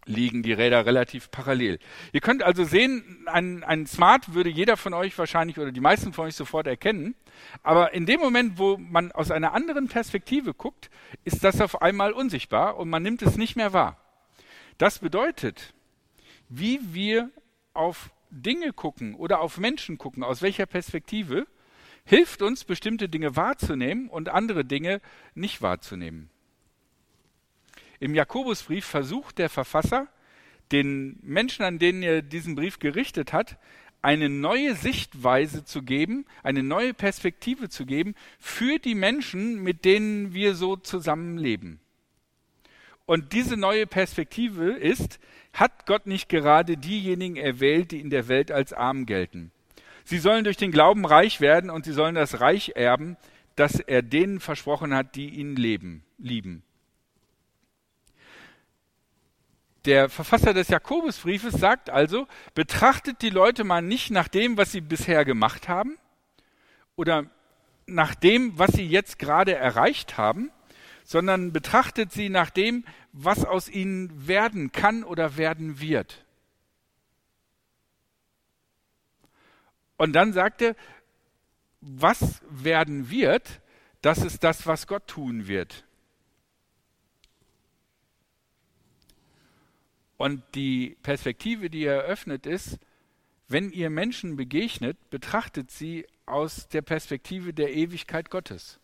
liegen 0.05 0.43
die 0.43 0.53
Räder 0.53 0.85
relativ 0.85 1.31
parallel. 1.31 1.79
Ihr 2.11 2.21
könnt 2.21 2.43
also 2.43 2.63
sehen, 2.63 3.25
ein, 3.25 3.63
ein 3.63 3.85
Smart 3.87 4.33
würde 4.33 4.49
jeder 4.49 4.77
von 4.77 4.93
euch 4.93 5.17
wahrscheinlich 5.17 5.59
oder 5.59 5.71
die 5.71 5.79
meisten 5.79 6.13
von 6.13 6.25
euch 6.25 6.35
sofort 6.35 6.67
erkennen. 6.67 7.15
Aber 7.61 7.93
in 7.93 8.05
dem 8.05 8.19
Moment, 8.19 8.57
wo 8.57 8.77
man 8.77 9.11
aus 9.11 9.31
einer 9.31 9.53
anderen 9.53 9.87
Perspektive 9.87 10.53
guckt, 10.53 10.89
ist 11.23 11.43
das 11.43 11.61
auf 11.61 11.81
einmal 11.81 12.11
unsichtbar 12.11 12.77
und 12.77 12.89
man 12.89 13.03
nimmt 13.03 13.21
es 13.21 13.37
nicht 13.37 13.55
mehr 13.55 13.73
wahr. 13.73 13.97
Das 14.77 14.99
bedeutet, 14.99 15.73
wie 16.49 16.79
wir 16.93 17.29
auf 17.73 18.11
Dinge 18.29 18.73
gucken 18.73 19.15
oder 19.15 19.39
auf 19.39 19.57
Menschen 19.57 19.97
gucken, 19.97 20.23
aus 20.23 20.41
welcher 20.41 20.65
Perspektive, 20.65 21.47
hilft 22.05 22.41
uns, 22.41 22.63
bestimmte 22.63 23.09
Dinge 23.09 23.35
wahrzunehmen 23.35 24.09
und 24.09 24.29
andere 24.29 24.65
Dinge 24.65 25.01
nicht 25.35 25.61
wahrzunehmen. 25.61 26.29
Im 27.99 28.15
Jakobusbrief 28.15 28.85
versucht 28.85 29.37
der 29.37 29.49
Verfasser, 29.49 30.07
den 30.71 31.19
Menschen, 31.21 31.63
an 31.63 31.79
denen 31.79 32.03
er 32.03 32.21
diesen 32.21 32.55
Brief 32.55 32.79
gerichtet 32.79 33.31
hat, 33.31 33.57
eine 34.01 34.27
neue 34.27 34.75
Sichtweise 34.75 35.63
zu 35.63 35.81
geben, 35.81 36.25
eine 36.43 36.61
neue 36.61 36.93
Perspektive 36.93 37.69
zu 37.69 37.85
geben 37.85 38.15
für 38.37 38.77
die 38.77 38.95
Menschen, 38.95 39.63
mit 39.63 39.85
denen 39.85 40.33
wir 40.33 40.55
so 40.55 40.75
zusammenleben. 40.75 41.79
Und 43.05 43.31
diese 43.33 43.55
neue 43.55 43.87
Perspektive 43.87 44.71
ist, 44.73 45.19
hat 45.53 45.85
Gott 45.85 46.07
nicht 46.07 46.27
gerade 46.27 46.77
diejenigen 46.77 47.37
erwählt, 47.37 47.91
die 47.91 47.99
in 47.99 48.09
der 48.09 48.27
Welt 48.27 48.51
als 48.51 48.73
arm 48.73 49.05
gelten? 49.05 49.51
Sie 50.05 50.17
sollen 50.19 50.43
durch 50.43 50.57
den 50.57 50.71
Glauben 50.71 51.05
reich 51.05 51.41
werden 51.41 51.69
und 51.69 51.85
sie 51.85 51.93
sollen 51.93 52.15
das 52.15 52.41
Reich 52.41 52.73
erben, 52.75 53.17
das 53.55 53.79
er 53.79 54.01
denen 54.01 54.39
versprochen 54.39 54.93
hat, 54.93 55.15
die 55.15 55.29
ihn 55.29 55.55
leben, 55.55 56.03
lieben. 56.17 56.63
Der 59.85 60.09
Verfasser 60.09 60.53
des 60.53 60.69
Jakobusbriefes 60.69 61.55
sagt 61.55 61.89
also, 61.89 62.27
betrachtet 62.55 63.21
die 63.21 63.29
Leute 63.29 63.63
mal 63.63 63.81
nicht 63.81 64.11
nach 64.11 64.29
dem, 64.29 64.57
was 64.57 64.71
sie 64.71 64.81
bisher 64.81 65.25
gemacht 65.25 65.67
haben 65.67 65.97
oder 66.95 67.25
nach 67.85 68.15
dem, 68.15 68.57
was 68.57 68.71
sie 68.71 68.85
jetzt 68.85 69.19
gerade 69.19 69.55
erreicht 69.55 70.17
haben, 70.17 70.51
sondern 71.03 71.51
betrachtet 71.51 72.13
sie 72.13 72.29
nach 72.29 72.49
dem, 72.49 72.85
was 73.11 73.43
aus 73.43 73.67
ihnen 73.67 74.27
werden 74.27 74.71
kann 74.71 75.03
oder 75.03 75.35
werden 75.35 75.81
wird. 75.81 76.23
Und 80.03 80.11
dann 80.11 80.33
sagt 80.33 80.61
er, 80.61 80.75
was 81.79 82.41
werden 82.49 83.09
wird, 83.09 83.61
das 84.01 84.17
ist 84.17 84.43
das, 84.43 84.67
was 84.67 84.85
Gott 84.85 85.07
tun 85.07 85.47
wird. 85.47 85.85
Und 90.17 90.43
die 90.55 90.97
Perspektive, 91.03 91.69
die 91.69 91.85
er 91.85 92.03
eröffnet, 92.03 92.45
ist, 92.45 92.79
wenn 93.47 93.71
ihr 93.71 93.89
Menschen 93.89 94.35
begegnet, 94.35 94.97
betrachtet 95.09 95.71
sie 95.71 96.05
aus 96.25 96.67
der 96.67 96.81
Perspektive 96.81 97.53
der 97.53 97.73
Ewigkeit 97.73 98.29
Gottes. 98.29 98.81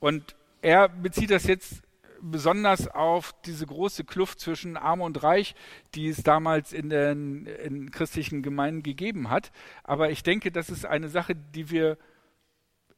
Und 0.00 0.34
er 0.60 0.88
bezieht 0.88 1.30
das 1.30 1.44
jetzt 1.44 1.83
besonders 2.30 2.88
auf 2.88 3.34
diese 3.44 3.66
große 3.66 4.04
Kluft 4.04 4.40
zwischen 4.40 4.76
Arm 4.76 5.00
und 5.00 5.22
Reich, 5.22 5.54
die 5.94 6.08
es 6.08 6.22
damals 6.22 6.72
in 6.72 6.88
den 6.88 7.46
in 7.46 7.90
christlichen 7.90 8.42
Gemeinden 8.42 8.82
gegeben 8.82 9.30
hat. 9.30 9.52
Aber 9.82 10.10
ich 10.10 10.22
denke, 10.22 10.50
das 10.50 10.70
ist 10.70 10.86
eine 10.86 11.08
Sache, 11.08 11.34
die 11.34 11.70
wir 11.70 11.98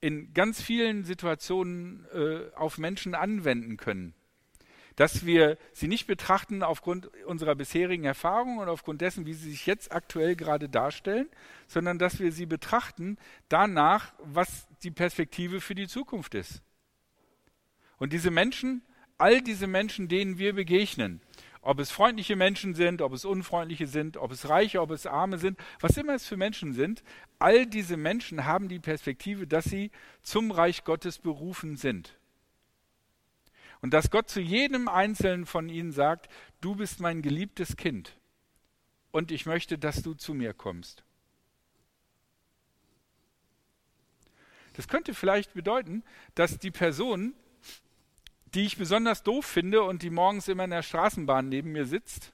in 0.00 0.32
ganz 0.32 0.62
vielen 0.62 1.04
Situationen 1.04 2.06
äh, 2.12 2.54
auf 2.54 2.78
Menschen 2.78 3.14
anwenden 3.14 3.76
können. 3.76 4.14
Dass 4.94 5.26
wir 5.26 5.58
sie 5.72 5.88
nicht 5.88 6.06
betrachten 6.06 6.62
aufgrund 6.62 7.08
unserer 7.24 7.54
bisherigen 7.54 8.04
Erfahrungen 8.04 8.58
und 8.58 8.68
aufgrund 8.68 9.00
dessen, 9.00 9.26
wie 9.26 9.34
sie 9.34 9.50
sich 9.50 9.66
jetzt 9.66 9.92
aktuell 9.92 10.36
gerade 10.36 10.68
darstellen, 10.68 11.28
sondern 11.66 11.98
dass 11.98 12.18
wir 12.18 12.32
sie 12.32 12.46
betrachten 12.46 13.18
danach, 13.48 14.14
was 14.20 14.66
die 14.82 14.90
Perspektive 14.90 15.60
für 15.60 15.74
die 15.74 15.88
Zukunft 15.88 16.34
ist. 16.34 16.62
Und 17.98 18.12
diese 18.12 18.30
Menschen, 18.30 18.82
all 19.18 19.40
diese 19.40 19.66
Menschen, 19.66 20.08
denen 20.08 20.38
wir 20.38 20.54
begegnen, 20.54 21.20
ob 21.62 21.80
es 21.80 21.90
freundliche 21.90 22.36
Menschen 22.36 22.74
sind, 22.74 23.02
ob 23.02 23.12
es 23.12 23.24
unfreundliche 23.24 23.88
sind, 23.88 24.16
ob 24.16 24.30
es 24.30 24.48
reiche, 24.48 24.80
ob 24.80 24.92
es 24.92 25.04
arme 25.04 25.38
sind, 25.38 25.58
was 25.80 25.96
immer 25.96 26.14
es 26.14 26.26
für 26.26 26.36
Menschen 26.36 26.72
sind, 26.72 27.02
all 27.40 27.66
diese 27.66 27.96
Menschen 27.96 28.44
haben 28.44 28.68
die 28.68 28.78
Perspektive, 28.78 29.46
dass 29.46 29.64
sie 29.64 29.90
zum 30.22 30.52
Reich 30.52 30.84
Gottes 30.84 31.18
berufen 31.18 31.76
sind. 31.76 32.18
Und 33.80 33.92
dass 33.92 34.10
Gott 34.10 34.30
zu 34.30 34.40
jedem 34.40 34.88
Einzelnen 34.88 35.44
von 35.44 35.68
ihnen 35.68 35.92
sagt, 35.92 36.28
du 36.60 36.76
bist 36.76 37.00
mein 37.00 37.20
geliebtes 37.20 37.76
Kind 37.76 38.16
und 39.10 39.32
ich 39.32 39.44
möchte, 39.44 39.76
dass 39.76 40.02
du 40.02 40.14
zu 40.14 40.34
mir 40.34 40.54
kommst. 40.54 41.02
Das 44.74 44.88
könnte 44.88 45.14
vielleicht 45.14 45.54
bedeuten, 45.54 46.04
dass 46.34 46.58
die 46.58 46.70
Person, 46.70 47.34
die 48.56 48.64
ich 48.64 48.78
besonders 48.78 49.22
doof 49.22 49.44
finde 49.44 49.82
und 49.82 50.02
die 50.02 50.08
morgens 50.08 50.48
immer 50.48 50.64
in 50.64 50.70
der 50.70 50.82
Straßenbahn 50.82 51.46
neben 51.46 51.72
mir 51.72 51.84
sitzt, 51.84 52.32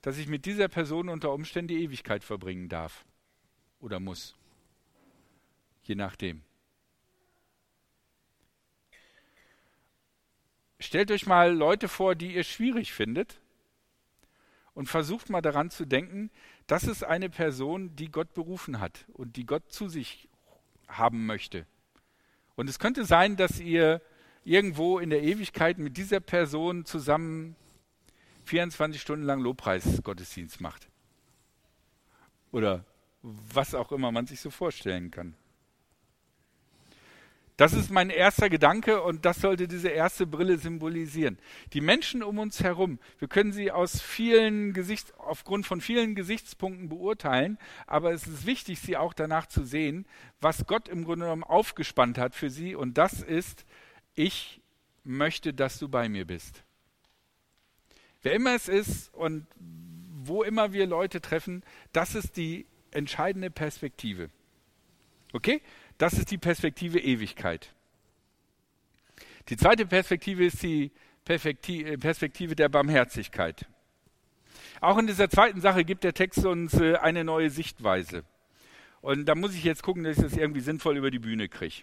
dass 0.00 0.16
ich 0.16 0.26
mit 0.26 0.46
dieser 0.46 0.68
Person 0.68 1.10
unter 1.10 1.32
Umständen 1.32 1.68
die 1.68 1.82
Ewigkeit 1.82 2.24
verbringen 2.24 2.70
darf 2.70 3.04
oder 3.78 4.00
muss. 4.00 4.34
Je 5.82 5.94
nachdem. 5.94 6.42
Stellt 10.80 11.10
euch 11.10 11.26
mal 11.26 11.54
Leute 11.54 11.86
vor, 11.86 12.14
die 12.14 12.34
ihr 12.34 12.44
schwierig 12.44 12.94
findet 12.94 13.38
und 14.72 14.86
versucht 14.86 15.28
mal 15.28 15.42
daran 15.42 15.68
zu 15.68 15.84
denken, 15.84 16.30
das 16.66 16.84
ist 16.84 17.04
eine 17.04 17.28
Person, 17.28 17.94
die 17.96 18.10
Gott 18.10 18.32
berufen 18.32 18.80
hat 18.80 19.04
und 19.12 19.36
die 19.36 19.44
Gott 19.44 19.70
zu 19.70 19.90
sich 19.90 20.30
haben 20.88 21.26
möchte. 21.26 21.66
Und 22.56 22.70
es 22.70 22.78
könnte 22.78 23.04
sein, 23.04 23.36
dass 23.36 23.60
ihr 23.60 24.00
irgendwo 24.44 24.98
in 24.98 25.10
der 25.10 25.22
Ewigkeit 25.22 25.78
mit 25.78 25.96
dieser 25.96 26.20
Person 26.20 26.84
zusammen 26.84 27.56
24 28.44 29.00
Stunden 29.00 29.24
lang 29.24 29.40
Lobpreisgottesdienst 29.40 30.60
macht. 30.60 30.88
Oder 32.52 32.84
was 33.22 33.74
auch 33.74 33.90
immer 33.90 34.12
man 34.12 34.26
sich 34.26 34.40
so 34.40 34.50
vorstellen 34.50 35.10
kann. 35.10 35.34
Das 37.56 37.72
ist 37.72 37.88
mein 37.88 38.10
erster 38.10 38.50
Gedanke 38.50 39.00
und 39.00 39.24
das 39.24 39.40
sollte 39.40 39.68
diese 39.68 39.88
erste 39.88 40.26
Brille 40.26 40.58
symbolisieren. 40.58 41.38
Die 41.72 41.80
Menschen 41.80 42.24
um 42.24 42.40
uns 42.40 42.64
herum, 42.64 42.98
wir 43.20 43.28
können 43.28 43.52
sie 43.52 43.70
aus 43.70 44.00
vielen 44.00 44.72
Gesichts, 44.72 45.12
aufgrund 45.18 45.64
von 45.64 45.80
vielen 45.80 46.16
Gesichtspunkten 46.16 46.88
beurteilen, 46.88 47.58
aber 47.86 48.12
es 48.12 48.26
ist 48.26 48.44
wichtig, 48.44 48.80
sie 48.80 48.96
auch 48.96 49.14
danach 49.14 49.46
zu 49.46 49.62
sehen, 49.62 50.04
was 50.40 50.66
Gott 50.66 50.88
im 50.88 51.04
Grunde 51.04 51.26
genommen 51.26 51.44
aufgespannt 51.44 52.18
hat 52.18 52.34
für 52.34 52.50
sie 52.50 52.74
und 52.74 52.98
das 52.98 53.22
ist 53.22 53.64
ich 54.14 54.60
möchte, 55.04 55.52
dass 55.52 55.78
du 55.78 55.88
bei 55.88 56.08
mir 56.08 56.26
bist. 56.26 56.62
Wer 58.22 58.32
immer 58.32 58.54
es 58.54 58.68
ist 58.68 59.12
und 59.14 59.46
wo 60.24 60.42
immer 60.42 60.72
wir 60.72 60.86
Leute 60.86 61.20
treffen, 61.20 61.62
das 61.92 62.14
ist 62.14 62.36
die 62.36 62.66
entscheidende 62.90 63.50
Perspektive. 63.50 64.30
Okay? 65.32 65.60
Das 65.98 66.14
ist 66.14 66.30
die 66.30 66.38
Perspektive 66.38 66.98
Ewigkeit. 66.98 67.74
Die 69.48 69.56
zweite 69.56 69.84
Perspektive 69.84 70.44
ist 70.46 70.62
die 70.62 70.90
äh, 71.26 71.98
Perspektive 71.98 72.56
der 72.56 72.68
Barmherzigkeit. 72.68 73.66
Auch 74.80 74.98
in 74.98 75.06
dieser 75.06 75.28
zweiten 75.28 75.60
Sache 75.60 75.84
gibt 75.84 76.04
der 76.04 76.14
Text 76.14 76.44
uns 76.46 76.74
äh, 76.74 76.96
eine 76.96 77.24
neue 77.24 77.50
Sichtweise. 77.50 78.24
Und 79.02 79.26
da 79.26 79.34
muss 79.34 79.54
ich 79.54 79.64
jetzt 79.64 79.82
gucken, 79.82 80.04
dass 80.04 80.16
ich 80.16 80.22
das 80.22 80.36
irgendwie 80.36 80.60
sinnvoll 80.60 80.96
über 80.96 81.10
die 81.10 81.18
Bühne 81.18 81.48
kriege. 81.48 81.82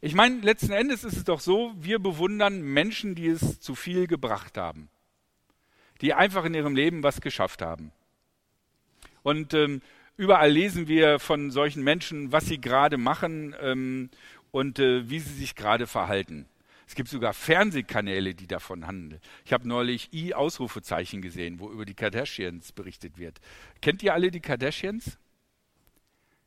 Ich 0.00 0.14
meine, 0.14 0.40
letzten 0.40 0.72
Endes 0.72 1.02
ist 1.02 1.16
es 1.16 1.24
doch 1.24 1.40
so, 1.40 1.72
wir 1.76 1.98
bewundern 1.98 2.62
Menschen, 2.62 3.16
die 3.16 3.26
es 3.26 3.58
zu 3.58 3.74
viel 3.74 4.06
gebracht 4.06 4.56
haben, 4.56 4.88
die 6.00 6.14
einfach 6.14 6.44
in 6.44 6.54
ihrem 6.54 6.76
Leben 6.76 7.02
was 7.02 7.20
geschafft 7.20 7.62
haben. 7.62 7.90
Und 9.22 9.54
ähm, 9.54 9.82
überall 10.16 10.52
lesen 10.52 10.86
wir 10.86 11.18
von 11.18 11.50
solchen 11.50 11.82
Menschen, 11.82 12.30
was 12.30 12.46
sie 12.46 12.60
gerade 12.60 12.96
machen 12.96 13.56
ähm, 13.60 14.10
und 14.52 14.78
äh, 14.78 15.10
wie 15.10 15.18
sie 15.18 15.34
sich 15.34 15.56
gerade 15.56 15.88
verhalten. 15.88 16.46
Es 16.86 16.94
gibt 16.94 17.08
sogar 17.08 17.34
Fernsehkanäle, 17.34 18.34
die 18.34 18.46
davon 18.46 18.86
handeln. 18.86 19.20
Ich 19.44 19.52
habe 19.52 19.68
neulich 19.68 20.12
I-Ausrufezeichen 20.12 21.20
gesehen, 21.22 21.58
wo 21.58 21.70
über 21.70 21.84
die 21.84 21.94
Kardashians 21.94 22.70
berichtet 22.72 23.18
wird. 23.18 23.40
Kennt 23.82 24.02
ihr 24.04 24.14
alle 24.14 24.30
die 24.30 24.40
Kardashians? 24.40 25.18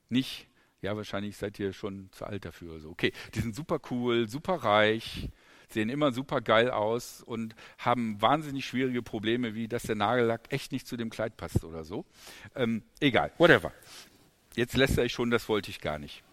Nicht? 0.10 0.48
Ja, 0.82 0.98
wahrscheinlich 0.98 1.38
seid 1.38 1.60
ihr 1.60 1.74
schon 1.74 2.10
zu 2.12 2.26
alt 2.26 2.44
dafür. 2.44 2.74
Also, 2.74 2.90
okay, 2.90 3.14
die 3.36 3.40
sind 3.40 3.56
super 3.56 3.80
cool, 3.92 4.28
super 4.28 4.56
reich, 4.56 5.30
sehen 5.70 5.90
immer 5.90 6.12
super 6.12 6.42
geil 6.42 6.72
aus 6.72 7.22
und 7.22 7.56
haben 7.78 8.20
wahnsinnig 8.20 8.66
schwierige 8.66 9.04
Probleme, 9.04 9.54
wie 9.54 9.68
dass 9.68 9.84
der 9.84 9.96
Nagellack 9.96 10.42
echt 10.50 10.72
nicht 10.72 10.88
zu 10.88 10.98
dem 10.98 11.12
Kleid 11.12 11.38
passt 11.38 11.64
oder 11.64 11.84
so. 11.84 12.04
Ähm, 12.56 12.82
egal, 13.00 13.32
whatever. 13.38 13.72
Jetzt 14.56 14.76
lässt 14.76 14.98
er 14.98 15.06
ich 15.06 15.14
schon, 15.14 15.30
das 15.30 15.48
wollte 15.48 15.70
ich 15.70 15.82
gar 15.82 16.00
nicht. 16.00 16.24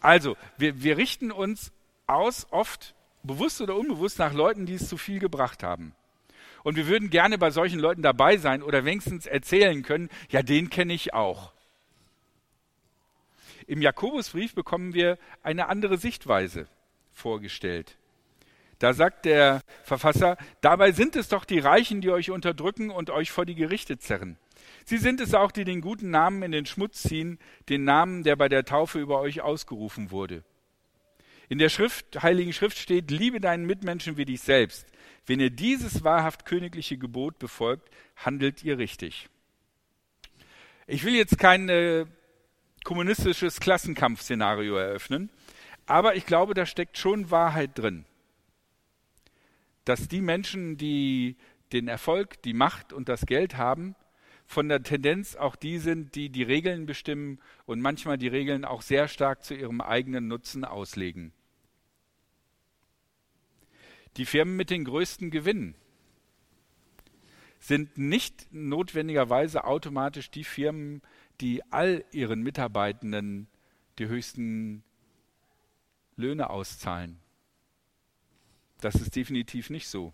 Also, 0.00 0.36
wir, 0.58 0.82
wir 0.82 0.98
richten 0.98 1.32
uns 1.32 1.72
aus, 2.06 2.46
oft 2.50 2.94
bewusst 3.22 3.62
oder 3.62 3.76
unbewusst, 3.76 4.18
nach 4.18 4.34
Leuten, 4.34 4.66
die 4.66 4.74
es 4.74 4.88
zu 4.88 4.98
viel 4.98 5.18
gebracht 5.20 5.62
haben. 5.62 5.94
Und 6.62 6.76
wir 6.76 6.86
würden 6.86 7.08
gerne 7.08 7.38
bei 7.38 7.50
solchen 7.50 7.80
Leuten 7.80 8.02
dabei 8.02 8.36
sein 8.36 8.62
oder 8.62 8.84
wenigstens 8.84 9.24
erzählen 9.26 9.82
können, 9.82 10.10
ja, 10.28 10.42
den 10.42 10.68
kenne 10.68 10.92
ich 10.92 11.14
auch. 11.14 11.55
Im 13.66 13.82
Jakobusbrief 13.82 14.54
bekommen 14.54 14.94
wir 14.94 15.18
eine 15.42 15.68
andere 15.68 15.98
Sichtweise 15.98 16.68
vorgestellt. 17.12 17.96
Da 18.78 18.92
sagt 18.92 19.24
der 19.24 19.62
Verfasser, 19.82 20.36
dabei 20.60 20.92
sind 20.92 21.16
es 21.16 21.28
doch 21.28 21.44
die 21.44 21.58
Reichen, 21.58 22.00
die 22.00 22.10
euch 22.10 22.30
unterdrücken 22.30 22.90
und 22.90 23.10
euch 23.10 23.30
vor 23.30 23.46
die 23.46 23.54
Gerichte 23.54 23.98
zerren. 23.98 24.36
Sie 24.84 24.98
sind 24.98 25.20
es 25.20 25.34
auch, 25.34 25.50
die 25.50 25.64
den 25.64 25.80
guten 25.80 26.10
Namen 26.10 26.42
in 26.42 26.52
den 26.52 26.66
Schmutz 26.66 27.02
ziehen, 27.02 27.38
den 27.68 27.84
Namen, 27.84 28.22
der 28.22 28.36
bei 28.36 28.48
der 28.48 28.64
Taufe 28.64 29.00
über 29.00 29.20
euch 29.20 29.40
ausgerufen 29.40 30.10
wurde. 30.10 30.44
In 31.48 31.58
der 31.58 31.68
Schrift, 31.68 32.22
Heiligen 32.22 32.52
Schrift 32.52 32.76
steht, 32.76 33.10
liebe 33.10 33.40
deinen 33.40 33.66
Mitmenschen 33.66 34.16
wie 34.16 34.24
dich 34.24 34.40
selbst. 34.42 34.86
Wenn 35.26 35.40
ihr 35.40 35.50
dieses 35.50 36.04
wahrhaft 36.04 36.44
königliche 36.44 36.98
Gebot 36.98 37.38
befolgt, 37.38 37.88
handelt 38.16 38.62
ihr 38.62 38.78
richtig. 38.78 39.28
Ich 40.86 41.04
will 41.04 41.14
jetzt 41.14 41.38
kein 41.38 41.68
äh, 41.68 42.06
kommunistisches 42.86 43.58
Klassenkampfszenario 43.58 44.76
eröffnen, 44.76 45.28
aber 45.86 46.14
ich 46.14 46.24
glaube, 46.24 46.54
da 46.54 46.66
steckt 46.66 46.96
schon 46.96 47.32
Wahrheit 47.32 47.72
drin. 47.74 48.04
Dass 49.84 50.06
die 50.06 50.20
Menschen, 50.20 50.76
die 50.76 51.36
den 51.72 51.88
Erfolg, 51.88 52.40
die 52.42 52.54
Macht 52.54 52.92
und 52.92 53.08
das 53.08 53.26
Geld 53.26 53.56
haben, 53.56 53.96
von 54.46 54.68
der 54.68 54.84
Tendenz 54.84 55.34
auch 55.34 55.56
die 55.56 55.78
sind, 55.78 56.14
die 56.14 56.30
die 56.30 56.44
Regeln 56.44 56.86
bestimmen 56.86 57.40
und 57.64 57.80
manchmal 57.80 58.18
die 58.18 58.28
Regeln 58.28 58.64
auch 58.64 58.82
sehr 58.82 59.08
stark 59.08 59.42
zu 59.42 59.56
ihrem 59.56 59.80
eigenen 59.80 60.28
Nutzen 60.28 60.64
auslegen. 60.64 61.32
Die 64.16 64.26
Firmen 64.26 64.54
mit 64.54 64.70
den 64.70 64.84
größten 64.84 65.32
Gewinnen 65.32 65.74
sind 67.58 67.98
nicht 67.98 68.46
notwendigerweise 68.52 69.64
automatisch 69.64 70.30
die 70.30 70.44
Firmen, 70.44 71.02
die 71.40 71.62
all 71.70 72.04
ihren 72.12 72.42
Mitarbeitenden 72.42 73.48
die 73.98 74.08
höchsten 74.08 74.82
Löhne 76.16 76.50
auszahlen. 76.50 77.18
Das 78.80 78.94
ist 78.96 79.16
definitiv 79.16 79.70
nicht 79.70 79.88
so. 79.88 80.12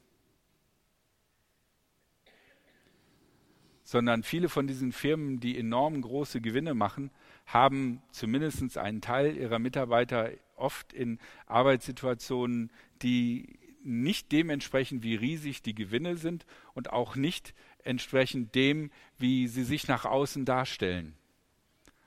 Sondern 3.84 4.22
viele 4.22 4.48
von 4.48 4.66
diesen 4.66 4.92
Firmen, 4.92 5.40
die 5.40 5.58
enorm 5.58 6.00
große 6.00 6.40
Gewinne 6.40 6.74
machen, 6.74 7.10
haben 7.46 8.02
zumindest 8.10 8.78
einen 8.78 9.00
Teil 9.00 9.36
ihrer 9.36 9.58
Mitarbeiter 9.58 10.30
oft 10.56 10.92
in 10.92 11.18
Arbeitssituationen, 11.46 12.70
die 13.02 13.58
nicht 13.84 14.30
dementsprechend, 14.30 15.02
wie 15.02 15.16
riesig 15.16 15.62
die 15.62 15.74
Gewinne 15.74 16.16
sind 16.16 16.46
und 16.74 16.92
auch 16.92 17.16
nicht 17.16 17.54
entsprechend 17.84 18.54
dem, 18.54 18.90
wie 19.18 19.48
sie 19.48 19.64
sich 19.64 19.88
nach 19.88 20.04
außen 20.04 20.44
darstellen. 20.44 21.14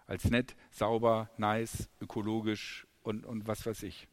Als 0.08 0.30
nett, 0.30 0.56
sauber, 0.72 1.30
nice, 1.38 1.90
ökologisch 2.02 2.86
und, 3.04 3.26
und 3.26 3.48
was 3.48 3.66
weiß 3.66 3.84
ich. 3.84 4.08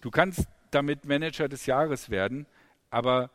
Du 0.00 0.10
kannst 0.10 0.48
damit 0.70 1.04
Manager 1.04 1.48
des 1.48 1.66
Jahres 1.66 2.10
werden, 2.10 2.46
aber 2.90 3.30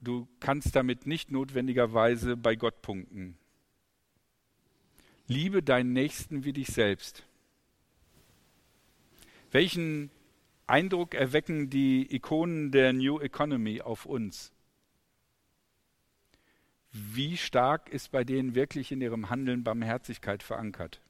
du 0.00 0.28
kannst 0.40 0.74
damit 0.76 1.06
nicht 1.06 1.30
notwendigerweise 1.30 2.36
bei 2.36 2.54
Gott 2.56 2.82
punkten. 2.82 3.36
Liebe 5.26 5.62
deinen 5.62 5.92
Nächsten 5.92 6.44
wie 6.44 6.52
dich 6.52 6.68
selbst. 6.68 7.24
Welchen 9.52 10.10
Eindruck 10.70 11.14
erwecken 11.14 11.68
die 11.68 12.14
Ikonen 12.14 12.70
der 12.70 12.92
New 12.92 13.20
Economy 13.20 13.80
auf 13.80 14.06
uns? 14.06 14.52
Wie 16.92 17.36
stark 17.36 17.88
ist 17.88 18.10
bei 18.10 18.24
denen 18.24 18.54
wirklich 18.54 18.90
in 18.90 19.00
ihrem 19.00 19.30
Handeln 19.30 19.64
Barmherzigkeit 19.64 20.42
verankert? 20.42 21.00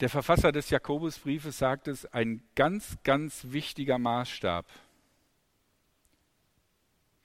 Der 0.00 0.08
Verfasser 0.08 0.52
des 0.52 0.70
Jakobusbriefes 0.70 1.58
sagt 1.58 1.88
es, 1.88 2.06
ein 2.06 2.42
ganz, 2.54 2.96
ganz 3.04 3.46
wichtiger 3.50 3.98
Maßstab 3.98 4.66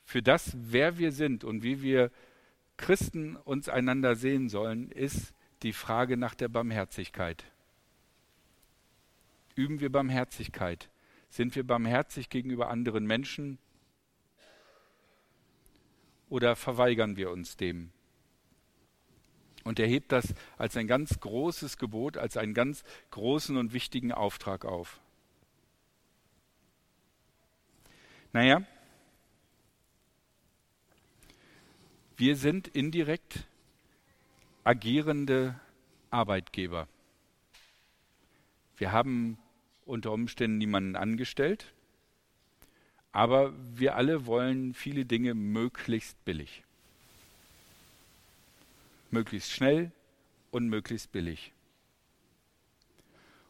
für 0.06 0.22
das, 0.22 0.56
wer 0.56 0.98
wir 0.98 1.12
sind 1.12 1.44
und 1.44 1.64
wie 1.64 1.82
wir 1.82 2.12
Christen 2.78 3.36
uns 3.36 3.68
einander 3.68 4.16
sehen 4.16 4.50
sollen, 4.50 4.92
ist 4.92 5.34
die 5.64 5.74
Frage 5.74 6.18
nach 6.18 6.36
der 6.36 6.48
Barmherzigkeit. 6.48 7.46
Üben 9.56 9.80
wir 9.80 9.92
Barmherzigkeit? 9.92 10.90
Sind 11.30 11.56
wir 11.56 11.66
barmherzig 11.66 12.30
gegenüber 12.30 12.70
anderen 12.70 13.06
Menschen? 13.06 13.58
Oder 16.30 16.56
verweigern 16.56 17.16
wir 17.16 17.32
uns 17.32 17.58
dem? 17.58 17.92
Und 19.64 19.80
er 19.80 19.88
hebt 19.88 20.12
das 20.12 20.34
als 20.58 20.78
ein 20.78 20.88
ganz 20.88 21.20
großes 21.20 21.78
Gebot, 21.78 22.18
als 22.18 22.38
einen 22.38 22.54
ganz 22.54 22.84
großen 23.12 23.58
und 23.58 23.74
wichtigen 23.74 24.12
Auftrag 24.12 24.64
auf. 24.64 25.00
Naja, 28.32 28.64
wir 32.18 32.36
sind 32.36 32.68
indirekt 32.68 33.48
agierende 34.66 35.60
Arbeitgeber. 36.10 36.88
Wir 38.78 38.92
haben 38.92 39.38
unter 39.86 40.12
Umständen 40.12 40.58
niemanden 40.58 40.96
angestellt, 40.96 41.72
aber 43.12 43.54
wir 43.76 43.96
alle 43.96 44.26
wollen 44.26 44.74
viele 44.74 45.06
Dinge 45.06 45.36
möglichst 45.36 46.24
billig. 46.26 46.64
Möglichst 49.12 49.52
schnell 49.52 49.92
und 50.52 50.68
möglichst 50.68 51.12
billig. 51.12 51.54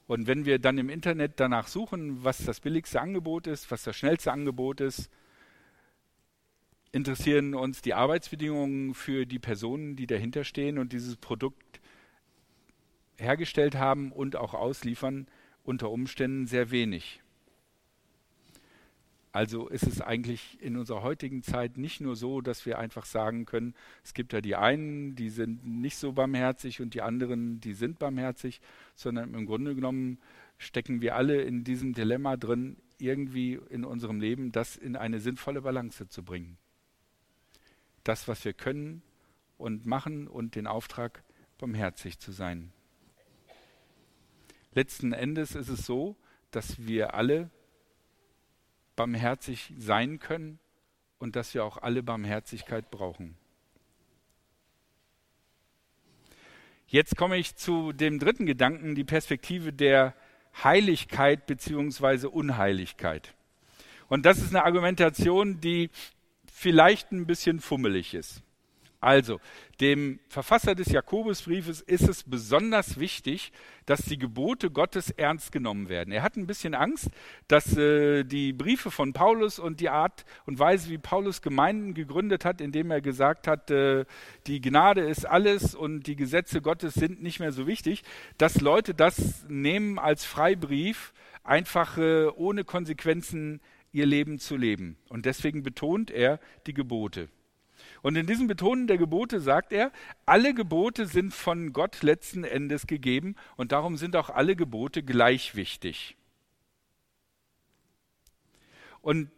Und 0.08 0.28
wenn 0.28 0.45
wir 0.45 0.60
dann 0.60 0.78
im 0.78 0.89
Internet 0.89 1.39
danach 1.39 1.67
suchen, 1.67 2.23
was 2.25 2.43
das 2.43 2.60
billigste 2.60 3.01
Angebot 3.01 3.47
ist, 3.47 3.71
was 3.71 3.84
das 3.84 3.95
schnellste 3.95 4.34
Angebot 4.34 4.82
ist, 4.82 5.10
interessieren 6.95 7.55
uns 7.55 7.81
die 7.81 7.93
Arbeitsbedingungen 7.93 8.93
für 8.93 9.25
die 9.25 9.38
Personen, 9.38 9.97
die 9.97 10.08
dahinter 10.08 10.45
stehen 10.45 10.77
und 10.77 10.93
dieses 10.93 11.17
Produkt 11.17 11.81
hergestellt 13.17 13.75
haben 13.75 14.13
und 14.13 14.38
auch 14.38 14.53
ausliefern, 14.53 15.27
unter 15.65 15.91
Umständen 15.91 16.47
sehr 16.47 16.71
wenig. 16.71 17.21
Also 19.34 19.67
ist 19.67 19.86
es 19.86 19.99
eigentlich 19.99 20.58
in 20.62 20.77
unserer 20.77 21.03
heutigen 21.03 21.43
Zeit 21.43 21.77
nicht 21.77 21.99
nur 21.99 22.15
so, 22.15 22.39
dass 22.39 22.65
wir 22.65 22.79
einfach 22.79 23.03
sagen 23.03 23.45
können, 23.45 23.75
es 24.01 24.13
gibt 24.13 24.31
ja 24.31 24.39
die 24.39 24.55
einen, 24.55 25.17
die 25.17 25.29
sind 25.29 25.67
nicht 25.67 25.97
so 25.97 26.13
barmherzig 26.13 26.79
und 26.79 26.93
die 26.93 27.01
anderen, 27.01 27.60
die 27.60 27.73
sind 27.73 27.99
barmherzig, 27.99 28.62
sondern 28.95 29.34
im 29.34 29.45
Grunde 29.45 29.75
genommen 29.75 30.17
stecken 30.58 31.01
wir 31.01 31.17
alle 31.17 31.41
in 31.41 31.65
diesem 31.65 31.91
Dilemma 31.91 32.38
drin, 32.38 32.77
irgendwie 32.99 33.60
in 33.69 33.84
unserem 33.84 34.21
Leben 34.21 34.53
das 34.53 34.77
in 34.77 34.95
eine 34.95 35.19
sinnvolle 35.19 35.62
Balance 35.62 36.08
zu 36.08 36.23
bringen 36.23 36.58
das, 38.07 38.27
was 38.27 38.45
wir 38.45 38.53
können 38.53 39.01
und 39.57 39.85
machen 39.85 40.27
und 40.27 40.55
den 40.55 40.67
Auftrag, 40.67 41.23
barmherzig 41.57 42.19
zu 42.19 42.31
sein. 42.31 42.71
Letzten 44.73 45.13
Endes 45.13 45.55
ist 45.55 45.69
es 45.69 45.85
so, 45.85 46.15
dass 46.51 46.85
wir 46.85 47.13
alle 47.13 47.49
barmherzig 48.95 49.73
sein 49.77 50.19
können 50.19 50.59
und 51.17 51.35
dass 51.35 51.53
wir 51.53 51.63
auch 51.65 51.77
alle 51.77 52.03
Barmherzigkeit 52.03 52.91
brauchen. 52.91 53.37
Jetzt 56.87 57.17
komme 57.17 57.37
ich 57.37 57.55
zu 57.55 57.93
dem 57.93 58.19
dritten 58.19 58.45
Gedanken, 58.45 58.95
die 58.95 59.03
Perspektive 59.03 59.73
der 59.73 60.13
Heiligkeit 60.63 61.47
bzw. 61.47 62.27
Unheiligkeit. 62.27 63.33
Und 64.07 64.25
das 64.25 64.37
ist 64.37 64.49
eine 64.49 64.63
Argumentation, 64.63 65.59
die 65.59 65.89
vielleicht 66.55 67.11
ein 67.11 67.27
bisschen 67.27 67.59
fummelig 67.59 68.13
ist. 68.13 68.41
Also, 69.01 69.39
dem 69.81 70.19
Verfasser 70.29 70.73
des 70.73 70.87
Jakobusbriefes 70.87 71.81
ist 71.81 72.07
es 72.07 72.23
besonders 72.23 72.97
wichtig, 72.97 73.51
dass 73.85 74.01
die 74.01 74.17
Gebote 74.17 74.71
Gottes 74.71 75.11
ernst 75.11 75.51
genommen 75.51 75.89
werden. 75.89 76.11
Er 76.11 76.23
hat 76.23 76.37
ein 76.37 76.47
bisschen 76.47 76.73
Angst, 76.73 77.09
dass 77.49 77.77
äh, 77.77 78.23
die 78.23 78.53
Briefe 78.53 78.89
von 78.89 79.13
Paulus 79.13 79.59
und 79.59 79.79
die 79.79 79.89
Art 79.89 80.25
und 80.45 80.57
Weise, 80.57 80.89
wie 80.89 80.97
Paulus 80.97 81.41
Gemeinden 81.41 81.93
gegründet 81.93 82.45
hat, 82.45 82.61
indem 82.61 82.89
er 82.89 83.01
gesagt 83.01 83.47
hat, 83.47 83.69
äh, 83.69 84.05
die 84.47 84.61
Gnade 84.61 85.01
ist 85.01 85.25
alles 85.25 85.75
und 85.75 86.07
die 86.07 86.15
Gesetze 86.15 86.61
Gottes 86.61 86.95
sind 86.95 87.21
nicht 87.21 87.39
mehr 87.39 87.51
so 87.51 87.67
wichtig, 87.67 88.01
dass 88.39 88.61
Leute 88.61 88.95
das 88.95 89.45
nehmen 89.49 89.99
als 89.99 90.25
Freibrief, 90.25 91.13
einfach 91.43 91.97
äh, 91.97 92.25
ohne 92.27 92.63
Konsequenzen 92.63 93.59
ihr 93.95 94.05
Leben 94.05 94.38
zu 94.39 94.58
leben. 94.58 94.97
Und 95.10 95.25
deswegen 95.25 95.63
betont 95.63 96.12
er 96.12 96.39
die 96.67 96.73
Gebote. 96.73 97.29
Und 98.01 98.15
in 98.15 98.27
diesem 98.27 98.47
Betonen 98.47 98.88
der 98.88 98.97
Gebote 98.97 99.39
sagt 99.39 99.71
er, 99.71 99.91
alle 100.25 100.53
Gebote 100.53 101.08
sind 101.08 101.34
von 101.34 101.73
Gott 101.73 102.03
letzten 102.03 102.43
Endes 102.43 102.88
gegeben 102.88 103.36
und 103.58 103.71
darum 103.71 103.97
sind 103.97 104.15
auch 104.15 104.29
alle 104.29 104.55
Gebote 104.55 105.01
gleich 105.01 105.55
wichtig. 105.55 106.15
Und 109.01 109.29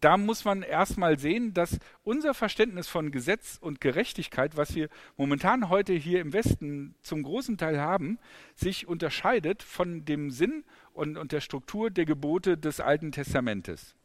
da 0.00 0.16
muss 0.16 0.44
man 0.44 0.62
erstmal 0.62 1.18
sehen, 1.18 1.54
dass 1.54 1.78
unser 2.04 2.32
Verständnis 2.32 2.86
von 2.86 3.10
Gesetz 3.10 3.58
und 3.60 3.80
Gerechtigkeit, 3.80 4.56
was 4.56 4.74
wir 4.74 4.88
momentan 5.16 5.68
heute 5.68 5.92
hier 5.92 6.20
im 6.20 6.32
Westen 6.32 6.94
zum 7.02 7.24
großen 7.24 7.58
Teil 7.58 7.80
haben, 7.80 8.18
sich 8.54 8.86
unterscheidet 8.86 9.62
von 9.62 10.04
dem 10.04 10.30
Sinn 10.30 10.64
und, 10.92 11.16
und 11.16 11.32
der 11.32 11.40
Struktur 11.40 11.90
der 11.90 12.04
Gebote 12.04 12.56
des 12.56 12.80
Alten 12.80 13.10
Testamentes. 13.10 13.96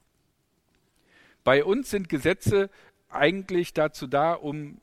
Bei 1.43 1.63
uns 1.63 1.89
sind 1.91 2.09
Gesetze 2.09 2.69
eigentlich 3.09 3.73
dazu 3.73 4.07
da, 4.07 4.33
um 4.33 4.79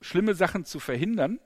schlimme 0.00 0.34
Sachen 0.34 0.64
zu 0.64 0.80
verhindern. 0.80 1.40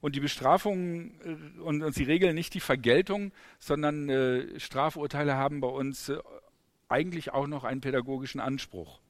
Und 0.00 0.14
die 0.14 0.20
Bestrafungen 0.20 1.20
äh, 1.24 1.60
und, 1.60 1.82
und 1.82 1.94
sie 1.94 2.04
regeln 2.04 2.34
nicht 2.34 2.54
die 2.54 2.60
Vergeltung, 2.60 3.32
sondern 3.58 4.08
äh, 4.08 4.60
Strafurteile 4.60 5.36
haben 5.36 5.60
bei 5.60 5.68
uns 5.68 6.10
äh, 6.10 6.18
eigentlich 6.88 7.32
auch 7.32 7.46
noch 7.46 7.64
einen 7.64 7.80
pädagogischen 7.80 8.40
Anspruch 8.40 9.00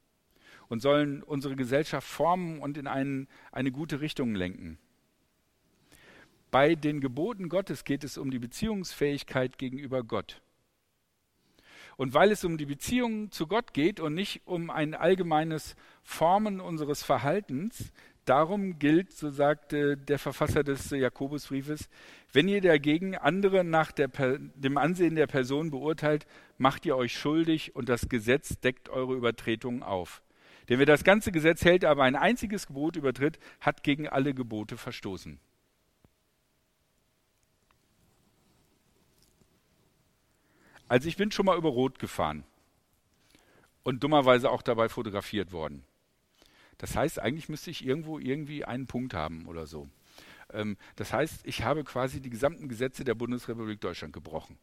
und 0.69 0.81
sollen 0.81 1.23
unsere 1.23 1.57
Gesellschaft 1.57 2.07
formen 2.07 2.61
und 2.61 2.77
in 2.79 2.87
einen, 2.87 3.29
eine 3.53 3.71
gute 3.71 4.01
Richtung 4.01 4.35
lenken. 4.35 4.79
Bei 6.51 6.75
den 6.75 7.01
Geboten 7.01 7.49
Gottes 7.49 7.85
geht 7.85 8.05
es 8.05 8.19
um 8.19 8.31
die 8.31 8.39
Beziehungsfähigkeit 8.39 9.59
gegenüber 9.59 10.03
Gott. 10.03 10.41
Und 11.97 12.15
weil 12.15 12.31
es 12.31 12.45
um 12.45 12.59
die 12.59 12.67
Beziehung 12.67 13.31
zu 13.31 13.47
Gott 13.47 13.73
geht 13.73 14.01
und 14.01 14.15
nicht 14.15 14.43
um 14.47 14.71
ein 14.71 14.95
allgemeines 14.95 15.77
Formen 16.03 16.61
unseres 16.61 17.03
Verhaltens, 17.03 17.93
darum 18.29 18.79
gilt, 18.79 19.13
so 19.13 19.31
sagte 19.31 19.97
der 19.97 20.19
Verfasser 20.19 20.63
des 20.63 20.91
Jakobusbriefes, 20.91 21.89
wenn 22.33 22.49
ihr 22.49 22.61
dagegen 22.61 23.17
andere 23.17 23.65
nach 23.65 23.93
der, 23.93 24.09
dem 24.09 24.77
Ansehen 24.77 25.15
der 25.15 25.27
Person 25.27 25.71
beurteilt, 25.71 26.27
macht 26.59 26.85
ihr 26.85 26.97
euch 26.97 27.17
schuldig 27.17 27.75
und 27.75 27.89
das 27.89 28.09
Gesetz 28.09 28.61
deckt 28.61 28.89
eure 28.89 29.15
Übertretungen 29.15 29.83
auf. 29.83 30.23
Denn 30.69 30.79
wer 30.79 30.87
das 30.87 31.05
ganze 31.05 31.33
Gesetz 31.33 31.65
hält, 31.65 31.85
aber 31.85 32.03
ein 32.03 32.17
einziges 32.17 32.67
Gebot 32.67 32.97
übertritt, 32.97 33.39
hat 33.61 33.83
gegen 33.83 34.09
alle 34.09 34.35
Gebote 34.35 34.77
verstoßen. 34.77 35.39
Also 40.89 41.09
ich 41.09 41.17
bin 41.17 41.33
schon 41.33 41.47
mal 41.47 41.57
über 41.57 41.69
Rot 41.69 41.99
gefahren 41.99 42.45
und 43.83 44.03
dummerweise 44.03 44.51
auch 44.51 44.63
dabei 44.63 44.89
fotografiert 44.89 45.53
worden. 45.53 45.85
Das 46.79 46.97
heißt, 46.97 47.21
eigentlich 47.21 47.49
müsste 47.49 47.71
ich 47.71 47.85
irgendwo 47.85 48.19
irgendwie 48.19 48.65
einen 48.65 48.87
Punkt 48.87 49.15
haben 49.15 49.47
oder 49.47 49.67
so. 49.67 49.89
Ähm, 50.53 50.77
das 50.97 51.13
heißt, 51.13 51.47
ich 51.47 51.63
habe 51.63 51.85
quasi 51.85 52.21
die 52.21 52.31
gesamten 52.31 52.69
Gesetze 52.69 53.05
der 53.05 53.15
Bundesrepublik 53.15 53.81
Deutschland 53.81 54.13
gebrochen. 54.13 54.59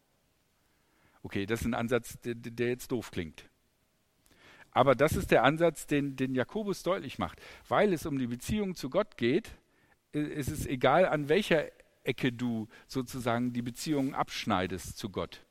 Okay, 1.24 1.46
das 1.46 1.62
ist 1.62 1.68
ein 1.68 1.74
Ansatz, 1.74 2.20
der, 2.22 2.36
der 2.36 2.70
jetzt 2.70 2.92
doof 2.92 3.12
klingt. 3.12 3.46
Aber 4.72 4.96
das 4.96 5.16
ist 5.16 5.32
der 5.32 5.44
Ansatz, 5.44 5.88
den, 5.88 6.16
den 6.16 6.36
Jakobus 6.36 6.84
deutlich 6.84 7.20
macht. 7.20 7.40
Weil 7.68 7.94
es 7.94 8.06
um 8.06 8.18
die 8.18 8.28
Beziehung 8.28 8.76
zu 8.76 8.90
Gott 8.90 9.18
geht, 9.18 9.52
ist 10.12 10.50
es 10.50 10.66
egal, 10.66 11.06
an 11.06 11.30
welcher 11.30 11.66
Ecke 12.04 12.32
du 12.32 12.68
sozusagen 12.88 13.54
die 13.54 13.62
Beziehung 13.62 14.14
abschneidest 14.14 14.98
zu 14.98 15.10
Gott. 15.10 15.46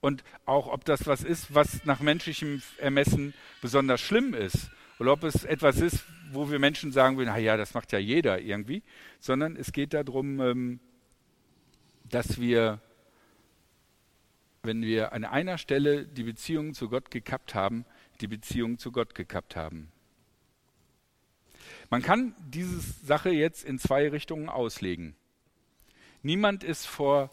Und 0.00 0.22
auch 0.44 0.68
ob 0.68 0.84
das 0.84 1.06
was 1.06 1.24
ist, 1.24 1.54
was 1.54 1.84
nach 1.84 2.00
menschlichem 2.00 2.62
Ermessen 2.78 3.34
besonders 3.60 4.00
schlimm 4.00 4.34
ist. 4.34 4.70
Oder 4.98 5.12
ob 5.12 5.24
es 5.24 5.44
etwas 5.44 5.80
ist, 5.80 6.04
wo 6.32 6.50
wir 6.50 6.58
Menschen 6.58 6.92
sagen 6.92 7.16
würden, 7.16 7.34
ja, 7.42 7.56
das 7.56 7.74
macht 7.74 7.92
ja 7.92 7.98
jeder 7.98 8.40
irgendwie. 8.40 8.82
Sondern 9.20 9.56
es 9.56 9.72
geht 9.72 9.94
darum, 9.94 10.40
ähm, 10.40 10.80
dass 12.04 12.40
wir, 12.40 12.80
wenn 14.62 14.82
wir 14.82 15.12
an 15.12 15.24
einer 15.24 15.58
Stelle 15.58 16.06
die 16.06 16.24
Beziehung 16.24 16.74
zu 16.74 16.88
Gott 16.88 17.10
gekappt 17.10 17.54
haben, 17.54 17.84
die 18.20 18.26
Beziehung 18.26 18.78
zu 18.78 18.90
Gott 18.90 19.14
gekappt 19.14 19.56
haben. 19.56 19.92
Man 21.90 22.02
kann 22.02 22.34
diese 22.40 22.80
Sache 22.80 23.30
jetzt 23.30 23.64
in 23.64 23.78
zwei 23.78 24.08
Richtungen 24.08 24.48
auslegen. 24.48 25.14
Niemand 26.22 26.64
ist 26.64 26.86
vor 26.86 27.30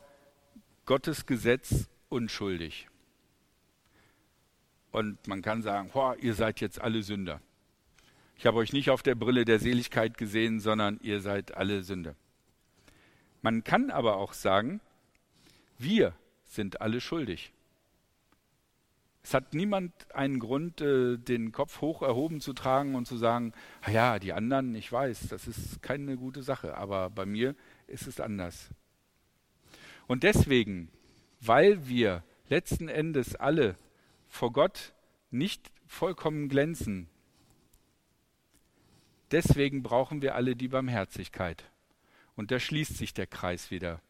Gottes 0.85 1.25
Gesetz 1.25 1.89
unschuldig. 2.09 2.87
Und 4.91 5.27
man 5.27 5.41
kann 5.41 5.61
sagen, 5.61 5.89
boah, 5.91 6.15
ihr 6.17 6.35
seid 6.35 6.61
jetzt 6.61 6.79
alle 6.79 7.03
Sünder. 7.03 7.41
Ich 8.37 8.45
habe 8.45 8.57
euch 8.57 8.73
nicht 8.73 8.89
auf 8.89 9.01
der 9.01 9.15
Brille 9.15 9.45
der 9.45 9.59
Seligkeit 9.59 10.17
gesehen, 10.17 10.59
sondern 10.59 10.99
ihr 11.01 11.21
seid 11.21 11.55
alle 11.55 11.83
Sünder. 11.83 12.15
Man 13.41 13.63
kann 13.63 13.91
aber 13.91 14.17
auch 14.17 14.33
sagen, 14.33 14.81
wir 15.77 16.13
sind 16.45 16.81
alle 16.81 17.01
schuldig. 17.01 17.53
Es 19.23 19.33
hat 19.33 19.53
niemand 19.53 19.91
einen 20.13 20.39
Grund, 20.39 20.81
äh, 20.81 21.17
den 21.17 21.51
Kopf 21.51 21.81
hoch 21.81 22.01
erhoben 22.01 22.41
zu 22.41 22.53
tragen 22.53 22.95
und 22.95 23.07
zu 23.07 23.17
sagen, 23.17 23.53
ja, 23.91 24.19
die 24.19 24.33
anderen, 24.33 24.75
ich 24.75 24.91
weiß, 24.91 25.29
das 25.29 25.47
ist 25.47 25.81
keine 25.81 26.17
gute 26.17 26.43
Sache, 26.43 26.77
aber 26.77 27.09
bei 27.09 27.25
mir 27.25 27.55
ist 27.87 28.05
es 28.05 28.19
anders. 28.19 28.69
Und 30.07 30.21
deswegen 30.23 30.91
weil 31.47 31.87
wir 31.87 32.23
letzten 32.49 32.87
Endes 32.87 33.35
alle 33.35 33.75
vor 34.27 34.51
Gott 34.51 34.93
nicht 35.31 35.71
vollkommen 35.87 36.49
glänzen. 36.49 37.07
Deswegen 39.35 39.83
brauchen 39.83 40.21
wir 40.21 40.33
alle 40.35 40.55
die 40.55 40.69
Barmherzigkeit. 40.69 41.69
Und 42.37 42.51
da 42.51 42.57
schließt 42.57 42.95
sich 42.95 43.13
der 43.13 43.27
Kreis 43.27 43.69
wieder. 43.69 44.01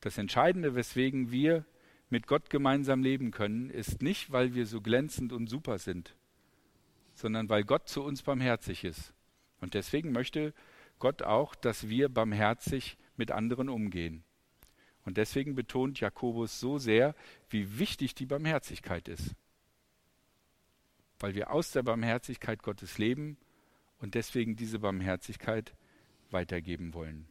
Das 0.00 0.16
Entscheidende, 0.16 0.74
weswegen 0.74 1.30
wir 1.30 1.66
mit 2.08 2.26
Gott 2.26 2.48
gemeinsam 2.48 3.02
leben 3.02 3.32
können, 3.32 3.68
ist 3.68 4.00
nicht, 4.00 4.32
weil 4.32 4.54
wir 4.54 4.64
so 4.64 4.80
glänzend 4.80 5.34
und 5.34 5.48
super 5.48 5.76
sind, 5.76 6.16
sondern 7.12 7.50
weil 7.50 7.64
Gott 7.64 7.86
zu 7.86 8.02
uns 8.02 8.22
barmherzig 8.22 8.84
ist. 8.84 9.12
Und 9.60 9.74
deswegen 9.74 10.10
möchte 10.10 10.54
Gott 11.00 11.20
auch, 11.20 11.54
dass 11.54 11.90
wir 11.90 12.08
barmherzig 12.08 12.96
mit 13.18 13.30
anderen 13.30 13.68
umgehen. 13.68 14.24
Und 15.04 15.18
deswegen 15.18 15.54
betont 15.54 16.00
Jakobus 16.00 16.60
so 16.60 16.78
sehr, 16.78 17.14
wie 17.50 17.78
wichtig 17.78 18.14
die 18.14 18.24
Barmherzigkeit 18.24 19.06
ist. 19.06 19.34
Weil 21.20 21.34
wir 21.34 21.50
aus 21.50 21.70
der 21.70 21.82
Barmherzigkeit 21.82 22.62
Gottes 22.62 22.98
leben 22.98 23.36
und 24.00 24.14
deswegen 24.14 24.56
diese 24.56 24.78
Barmherzigkeit 24.78 25.74
weitergeben 26.30 26.94
wollen. 26.94 27.28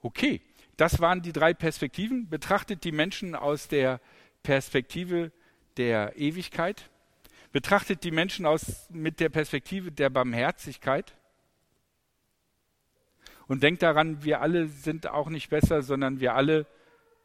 Okay, 0.00 0.40
das 0.76 1.00
waren 1.00 1.22
die 1.22 1.32
drei 1.32 1.54
Perspektiven. 1.54 2.28
Betrachtet 2.28 2.84
die 2.84 2.92
Menschen 2.92 3.34
aus 3.34 3.68
der 3.68 4.00
Perspektive 4.42 5.32
der 5.76 6.16
Ewigkeit. 6.16 6.90
Betrachtet 7.52 8.04
die 8.04 8.10
Menschen 8.10 8.46
aus, 8.46 8.88
mit 8.90 9.20
der 9.20 9.28
Perspektive 9.28 9.92
der 9.92 10.10
Barmherzigkeit 10.10 11.14
und 13.46 13.62
denkt 13.62 13.82
daran, 13.82 14.24
wir 14.24 14.40
alle 14.40 14.68
sind 14.68 15.06
auch 15.06 15.28
nicht 15.28 15.50
besser, 15.50 15.82
sondern 15.82 16.20
wir 16.20 16.34
alle 16.34 16.66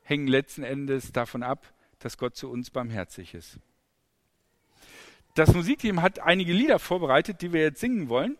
hängen 0.03 0.27
letzten 0.27 0.63
Endes 0.63 1.11
davon 1.11 1.43
ab, 1.43 1.73
dass 1.99 2.17
Gott 2.17 2.35
zu 2.35 2.49
uns 2.49 2.69
barmherzig 2.69 3.33
ist. 3.33 3.59
Das 5.35 5.53
Musikteam 5.53 6.01
hat 6.01 6.19
einige 6.19 6.53
Lieder 6.53 6.79
vorbereitet, 6.79 7.41
die 7.41 7.53
wir 7.53 7.61
jetzt 7.61 7.79
singen 7.79 8.09
wollen, 8.09 8.37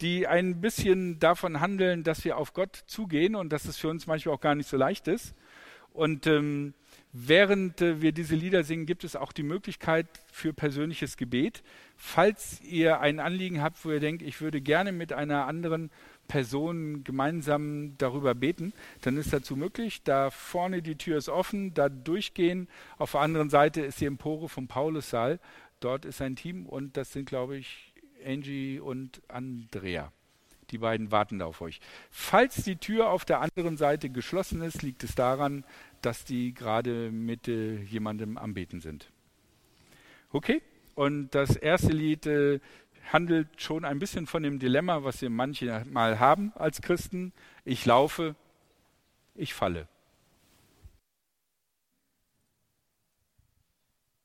die 0.00 0.26
ein 0.26 0.60
bisschen 0.60 1.18
davon 1.18 1.60
handeln, 1.60 2.04
dass 2.04 2.24
wir 2.24 2.36
auf 2.36 2.52
Gott 2.52 2.84
zugehen 2.86 3.34
und 3.34 3.50
dass 3.52 3.64
es 3.64 3.76
für 3.76 3.88
uns 3.88 4.06
manchmal 4.06 4.34
auch 4.34 4.40
gar 4.40 4.54
nicht 4.54 4.68
so 4.68 4.76
leicht 4.76 5.08
ist. 5.08 5.34
Und 5.92 6.26
ähm, 6.28 6.74
während 7.12 7.80
äh, 7.80 8.00
wir 8.00 8.12
diese 8.12 8.36
Lieder 8.36 8.62
singen, 8.62 8.86
gibt 8.86 9.02
es 9.02 9.16
auch 9.16 9.32
die 9.32 9.42
Möglichkeit 9.42 10.06
für 10.30 10.52
persönliches 10.52 11.16
Gebet. 11.16 11.62
Falls 11.96 12.60
ihr 12.60 13.00
ein 13.00 13.18
Anliegen 13.18 13.62
habt, 13.62 13.84
wo 13.84 13.90
ihr 13.90 13.98
denkt, 13.98 14.22
ich 14.22 14.40
würde 14.40 14.60
gerne 14.60 14.92
mit 14.92 15.12
einer 15.12 15.46
anderen 15.46 15.90
Personen 16.28 17.02
gemeinsam 17.02 17.96
darüber 17.98 18.34
beten, 18.34 18.72
dann 19.00 19.16
ist 19.16 19.32
dazu 19.32 19.56
möglich. 19.56 20.02
Da 20.04 20.30
vorne 20.30 20.82
die 20.82 20.96
Tür 20.96 21.18
ist 21.18 21.28
offen, 21.28 21.74
da 21.74 21.88
durchgehen. 21.88 22.68
Auf 22.98 23.12
der 23.12 23.22
anderen 23.22 23.50
Seite 23.50 23.80
ist 23.80 24.00
die 24.00 24.06
Empore 24.06 24.48
vom 24.48 24.68
Paulussaal. 24.68 25.40
Dort 25.80 26.04
ist 26.04 26.22
ein 26.22 26.36
Team 26.36 26.66
und 26.66 26.96
das 26.96 27.12
sind, 27.12 27.28
glaube 27.28 27.56
ich, 27.56 27.94
Angie 28.24 28.78
und 28.78 29.22
Andrea. 29.28 30.12
Die 30.70 30.78
beiden 30.78 31.10
warten 31.10 31.38
da 31.38 31.46
auf 31.46 31.62
euch. 31.62 31.80
Falls 32.10 32.56
die 32.56 32.76
Tür 32.76 33.08
auf 33.08 33.24
der 33.24 33.40
anderen 33.40 33.76
Seite 33.76 34.10
geschlossen 34.10 34.60
ist, 34.60 34.82
liegt 34.82 35.02
es 35.02 35.14
daran, 35.14 35.64
dass 36.02 36.24
die 36.24 36.52
gerade 36.52 37.10
mit 37.10 37.48
äh, 37.48 37.80
jemandem 37.82 38.36
am 38.36 38.52
Beten 38.52 38.80
sind. 38.80 39.10
Okay? 40.30 40.60
Und 40.94 41.30
das 41.30 41.56
erste 41.56 41.92
Lied 41.92 42.26
äh, 42.26 42.60
handelt 43.12 43.60
schon 43.60 43.84
ein 43.84 43.98
bisschen 43.98 44.26
von 44.26 44.42
dem 44.42 44.58
Dilemma, 44.58 45.04
was 45.04 45.20
wir 45.22 45.30
manchmal 45.30 46.18
haben 46.18 46.52
als 46.54 46.82
Christen. 46.82 47.32
Ich 47.64 47.84
laufe, 47.86 48.34
ich 49.34 49.54
falle. 49.54 49.88